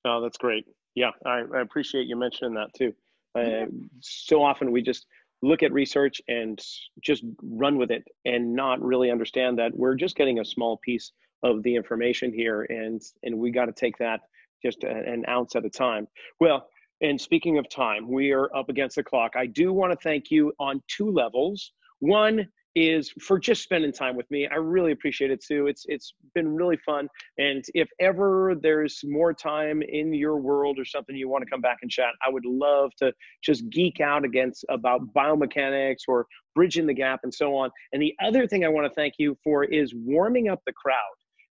Oh 0.04 0.20
that's 0.22 0.38
great. 0.38 0.64
Yeah 0.94 1.10
i, 1.26 1.42
I 1.54 1.60
appreciate 1.62 2.06
you 2.06 2.16
mentioning 2.16 2.54
that 2.54 2.72
too 2.76 2.94
uh, 3.34 3.66
so 4.00 4.42
often 4.42 4.72
we 4.72 4.82
just 4.82 5.06
look 5.42 5.62
at 5.62 5.72
research 5.72 6.20
and 6.28 6.60
just 7.00 7.24
run 7.42 7.78
with 7.78 7.90
it 7.90 8.04
and 8.24 8.54
not 8.54 8.82
really 8.82 9.10
understand 9.10 9.58
that 9.58 9.76
we're 9.76 9.94
just 9.94 10.16
getting 10.16 10.40
a 10.40 10.44
small 10.44 10.78
piece 10.78 11.12
of 11.42 11.62
the 11.62 11.74
information 11.74 12.32
here 12.32 12.62
and 12.68 13.00
and 13.22 13.38
we 13.38 13.50
got 13.50 13.66
to 13.66 13.72
take 13.72 13.96
that 13.98 14.20
just 14.60 14.82
an 14.82 15.24
ounce 15.28 15.54
at 15.54 15.64
a 15.64 15.70
time. 15.70 16.08
Well 16.40 16.68
and 17.00 17.20
speaking 17.20 17.58
of 17.58 17.68
time 17.68 18.10
we 18.10 18.32
are 18.32 18.54
up 18.56 18.68
against 18.68 18.96
the 18.96 19.04
clock. 19.04 19.32
I 19.36 19.46
do 19.46 19.72
want 19.72 19.92
to 19.92 19.98
thank 20.02 20.30
you 20.30 20.52
on 20.58 20.82
two 20.88 21.10
levels. 21.10 21.72
One 22.00 22.48
is 22.78 23.12
for 23.20 23.38
just 23.38 23.62
spending 23.62 23.92
time 23.92 24.16
with 24.16 24.30
me. 24.30 24.46
I 24.46 24.56
really 24.56 24.92
appreciate 24.92 25.30
it 25.30 25.44
too. 25.44 25.66
It's 25.66 25.84
it's 25.88 26.14
been 26.34 26.54
really 26.54 26.78
fun. 26.86 27.08
And 27.38 27.64
if 27.74 27.88
ever 28.00 28.54
there's 28.60 29.00
more 29.04 29.32
time 29.32 29.82
in 29.82 30.14
your 30.14 30.36
world 30.36 30.78
or 30.78 30.84
something 30.84 31.16
you 31.16 31.28
want 31.28 31.44
to 31.44 31.50
come 31.50 31.60
back 31.60 31.78
and 31.82 31.90
chat, 31.90 32.12
I 32.26 32.30
would 32.30 32.44
love 32.44 32.92
to 32.98 33.12
just 33.42 33.68
geek 33.70 34.00
out 34.00 34.24
against 34.24 34.64
about 34.68 35.12
biomechanics 35.12 36.02
or 36.06 36.26
bridging 36.54 36.86
the 36.86 36.94
gap 36.94 37.20
and 37.22 37.34
so 37.34 37.56
on. 37.56 37.70
And 37.92 38.00
the 38.00 38.14
other 38.24 38.46
thing 38.46 38.64
I 38.64 38.68
want 38.68 38.86
to 38.86 38.94
thank 38.94 39.14
you 39.18 39.36
for 39.42 39.64
is 39.64 39.94
warming 39.94 40.48
up 40.48 40.60
the 40.66 40.72
crowd 40.72 40.94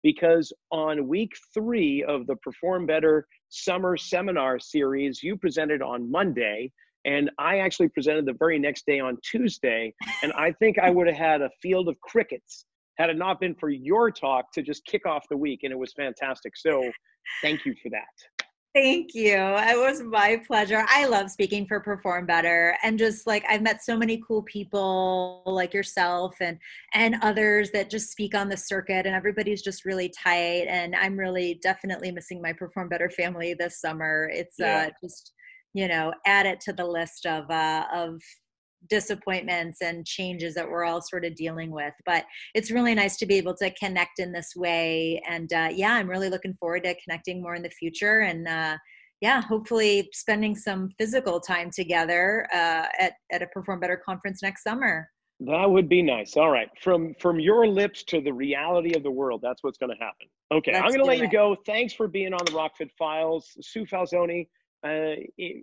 because 0.03 0.53
on 0.71 1.09
week 1.09 1.33
three 1.53 2.05
of 2.05 2.27
the 2.27 2.37
Perform 2.37 2.87
Better 2.87 3.27
Summer 3.49 3.97
Seminar 3.97 4.59
Series, 4.61 5.23
you 5.23 5.37
presented 5.37 5.83
on 5.83 6.11
Monday. 6.11 6.71
And 7.05 7.31
I 7.38 7.59
actually 7.59 7.88
presented 7.88 8.27
the 8.27 8.35
very 8.38 8.59
next 8.59 8.87
day 8.87 9.01
on 9.01 9.19
Tuesday. 9.23 9.93
And 10.23 10.33
I 10.33 10.53
think 10.53 10.79
I 10.79 10.90
would 10.90 11.07
have 11.07 11.17
had 11.17 11.43
a 11.43 11.51
field 11.62 11.88
of 11.88 12.01
crickets 12.01 12.64
had 12.99 13.11
it 13.11 13.17
not 13.17 13.40
been 13.40 13.55
for 13.57 13.71
your 13.71 14.11
talk 14.11 14.53
to 14.53 14.62
just 14.62 14.85
kick 14.87 15.05
off 15.07 15.25
the 15.29 15.37
week. 15.37 15.61
And 15.64 15.73
it 15.73 15.79
was 15.79 15.93
fantastic. 15.95 16.57
So 16.57 16.90
thank 17.43 17.64
you 17.64 17.75
for 17.83 17.90
that. 17.90 18.45
Thank 18.75 19.14
you. 19.14 19.37
It 19.37 19.79
was 19.79 20.03
my 20.03 20.43
pleasure. 20.45 20.85
I 20.88 21.07
love 21.07 21.31
speaking 21.31 21.64
for 21.64 21.79
Perform 21.79 22.27
Better 22.27 22.77
and 22.83 22.99
just 22.99 23.25
like 23.25 23.45
I've 23.49 23.62
met 23.62 23.85
so 23.85 23.97
many 23.97 24.21
cool 24.27 24.43
people 24.43 25.45
like 25.47 25.73
yourself 25.73 26.35
and 26.40 26.59
and 26.93 27.14
others 27.23 27.71
that 27.71 27.88
just 27.88 28.11
speak 28.11 28.35
on 28.35 28.49
the 28.49 28.57
circuit 28.57 29.07
and 29.07 29.14
everybody's 29.14 29.62
just 29.62 29.85
really 29.85 30.09
tight 30.09 30.67
and 30.69 30.97
I'm 30.97 31.17
really 31.17 31.61
definitely 31.62 32.11
missing 32.11 32.43
my 32.43 32.53
Perform 32.53 32.88
Better 32.88 33.09
family 33.11 33.55
this 33.55 33.81
summer. 33.81 34.29
It's 34.33 34.57
yeah. 34.59 34.88
uh 34.88 34.90
just 35.01 35.33
you 35.75 35.89
know 35.89 36.13
add 36.27 36.47
it 36.47 36.61
to 36.61 36.73
the 36.73 36.87
list 36.87 37.27
of 37.27 37.51
uh, 37.51 37.85
of 37.93 38.21
disappointments 38.91 39.81
and 39.81 40.07
changes 40.07 40.55
that 40.55 40.69
we're 40.69 40.85
all 40.85 41.01
sort 41.01 41.25
of 41.25 41.35
dealing 41.35 41.71
with. 41.71 41.95
But 42.05 42.25
it's 42.55 42.71
really 42.71 42.95
nice 42.95 43.17
to 43.19 43.27
be 43.27 43.37
able 43.37 43.55
to 43.57 43.71
connect 43.75 44.19
in 44.19 44.33
this 44.33 44.53
way. 44.55 45.23
And 45.29 45.53
uh, 45.53 45.69
yeah 45.73 45.95
i'm 45.95 46.09
really 46.09 46.29
looking 46.29 46.55
forward 46.55 46.85
to 46.85 46.95
connecting 47.03 47.43
more 47.43 47.55
in 47.55 47.63
the 47.63 47.71
future 47.71 48.21
and 48.21 48.47
uh, 48.47 48.77
yeah 49.21 49.41
hopefully 49.43 50.09
spending 50.13 50.55
some 50.55 50.91
physical 50.99 51.41
time 51.41 51.71
together 51.71 52.47
uh, 52.53 52.87
at, 52.99 53.15
at 53.33 53.43
a 53.43 53.47
perform 53.49 53.81
better 53.81 54.01
conference 54.05 54.43
next 54.43 54.63
summer. 54.63 55.09
That 55.41 55.69
would 55.69 55.89
be 55.89 56.01
nice. 56.01 56.37
All 56.37 56.51
right. 56.51 56.69
From 56.81 57.15
from 57.19 57.41
your 57.41 57.67
lips 57.67 58.05
to 58.05 58.21
the 58.21 58.33
reality 58.33 58.95
of 58.95 59.03
the 59.03 59.11
world 59.11 59.41
that's 59.43 59.63
what's 59.63 59.79
going 59.79 59.91
to 59.97 60.05
happen. 60.05 60.29
Okay 60.53 60.73
Let's 60.73 60.85
i'm 60.85 60.89
going 60.91 61.01
to 61.01 61.07
let 61.07 61.19
it. 61.19 61.23
you 61.23 61.31
go. 61.31 61.57
Thanks 61.67 61.93
for 61.93 62.07
being 62.07 62.33
on 62.33 62.45
the 62.45 62.53
rockfit 62.53 62.91
files. 62.99 63.51
Sue 63.61 63.85
Falsone 63.85 64.49
uh, 64.85 65.14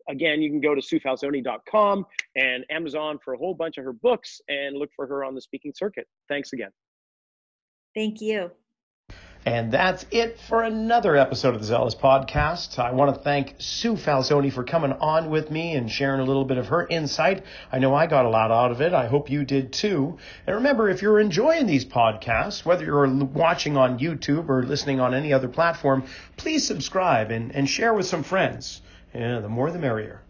again, 0.10 0.42
you 0.42 0.50
can 0.50 0.62
go 0.62 0.74
to 0.74 0.82
suefalsone.com 0.82 2.06
and 2.36 2.66
Amazon 2.70 3.20
for 3.24 3.34
a 3.34 3.38
whole 3.38 3.54
bunch 3.54 3.78
of 3.78 3.86
her 3.86 3.94
books 3.94 4.42
and 4.50 4.78
look 4.78 4.90
for 4.96 5.06
her 5.06 5.24
on 5.24 5.36
the 5.36 5.42
speaking 5.42 5.74
circuit. 5.76 6.08
Thanks 6.28 6.54
again. 6.54 6.72
Thank 7.94 8.22
you. 8.22 8.52
And 9.44 9.72
that's 9.72 10.06
it 10.12 10.40
for 10.40 10.62
another 10.62 11.16
episode 11.18 11.56
of 11.56 11.62
the 11.62 11.66
Zealous 11.66 11.96
Podcast. 11.96 12.78
I 12.78 12.92
want 12.92 13.16
to 13.16 13.22
thank 13.22 13.56
Sue 13.58 13.96
Falsone 13.96 14.52
for 14.52 14.64
coming 14.64 14.94
on 14.94 15.32
with 15.32 15.50
me 15.50 15.74
and 15.74 15.92
sharing 15.92 16.20
a 16.20 16.26
little 16.26 16.46
bit 16.46 16.60
of 16.60 16.68
her 16.68 16.86
insight. 16.88 17.44
I 17.72 17.80
know 17.80 17.96
I 17.96 18.06
got 18.06 18.26
a 18.26 18.30
lot 18.30 18.52
out 18.52 18.72
of 18.72 18.82
it. 18.82 18.94
I 18.94 19.08
hope 19.08 19.32
you 19.32 19.44
did 19.44 19.74
too. 19.74 20.20
And 20.46 20.58
remember, 20.58 20.90
if 20.90 21.02
you're 21.02 21.20
enjoying 21.20 21.66
these 21.66 21.86
podcasts, 21.86 22.64
whether 22.64 22.86
you're 22.86 23.08
watching 23.08 23.78
on 23.78 23.98
YouTube 23.98 24.48
or 24.48 24.62
listening 24.62 25.00
on 25.00 25.16
any 25.16 25.34
other 25.34 25.48
platform, 25.48 26.04
please 26.38 26.66
subscribe 26.66 27.32
and, 27.32 27.54
and 27.56 27.68
share 27.68 27.96
with 27.96 28.06
some 28.06 28.22
friends. 28.22 28.82
Yeah, 29.14 29.40
the 29.40 29.50
more 29.50 29.70
the 29.72 29.80
merrier. 29.80 30.22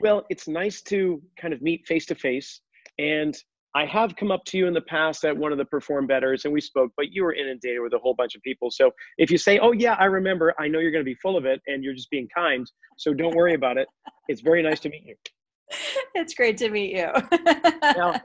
Well, 0.00 0.26
it's 0.30 0.46
nice 0.46 0.80
to 0.82 1.20
kind 1.36 1.52
of 1.52 1.60
meet 1.60 1.86
face 1.86 2.06
to 2.06 2.14
face. 2.14 2.60
And 2.98 3.36
I 3.74 3.86
have 3.86 4.16
come 4.16 4.30
up 4.30 4.44
to 4.46 4.58
you 4.58 4.66
in 4.66 4.74
the 4.74 4.80
past 4.80 5.24
at 5.24 5.36
one 5.36 5.52
of 5.52 5.58
the 5.58 5.64
Perform 5.64 6.06
Betters 6.06 6.44
and 6.44 6.52
we 6.52 6.60
spoke, 6.60 6.90
but 6.96 7.12
you 7.12 7.22
were 7.22 7.34
inundated 7.34 7.80
with 7.82 7.92
a 7.92 7.98
whole 7.98 8.14
bunch 8.14 8.34
of 8.34 8.42
people. 8.42 8.70
So 8.70 8.90
if 9.18 9.30
you 9.30 9.38
say, 9.38 9.58
oh, 9.58 9.72
yeah, 9.72 9.94
I 9.98 10.06
remember, 10.06 10.54
I 10.58 10.66
know 10.66 10.80
you're 10.80 10.90
going 10.90 11.04
to 11.04 11.08
be 11.08 11.14
full 11.14 11.36
of 11.36 11.44
it 11.44 11.60
and 11.66 11.84
you're 11.84 11.94
just 11.94 12.10
being 12.10 12.28
kind. 12.34 12.70
So 12.96 13.14
don't 13.14 13.34
worry 13.34 13.54
about 13.54 13.76
it. 13.78 13.86
It's 14.28 14.40
very 14.40 14.62
nice 14.62 14.80
to 14.80 14.88
meet 14.88 15.04
you. 15.06 15.14
it's 16.14 16.34
great 16.34 16.56
to 16.58 16.68
meet 16.68 16.96
you. 16.96 17.08
now, 17.82 18.20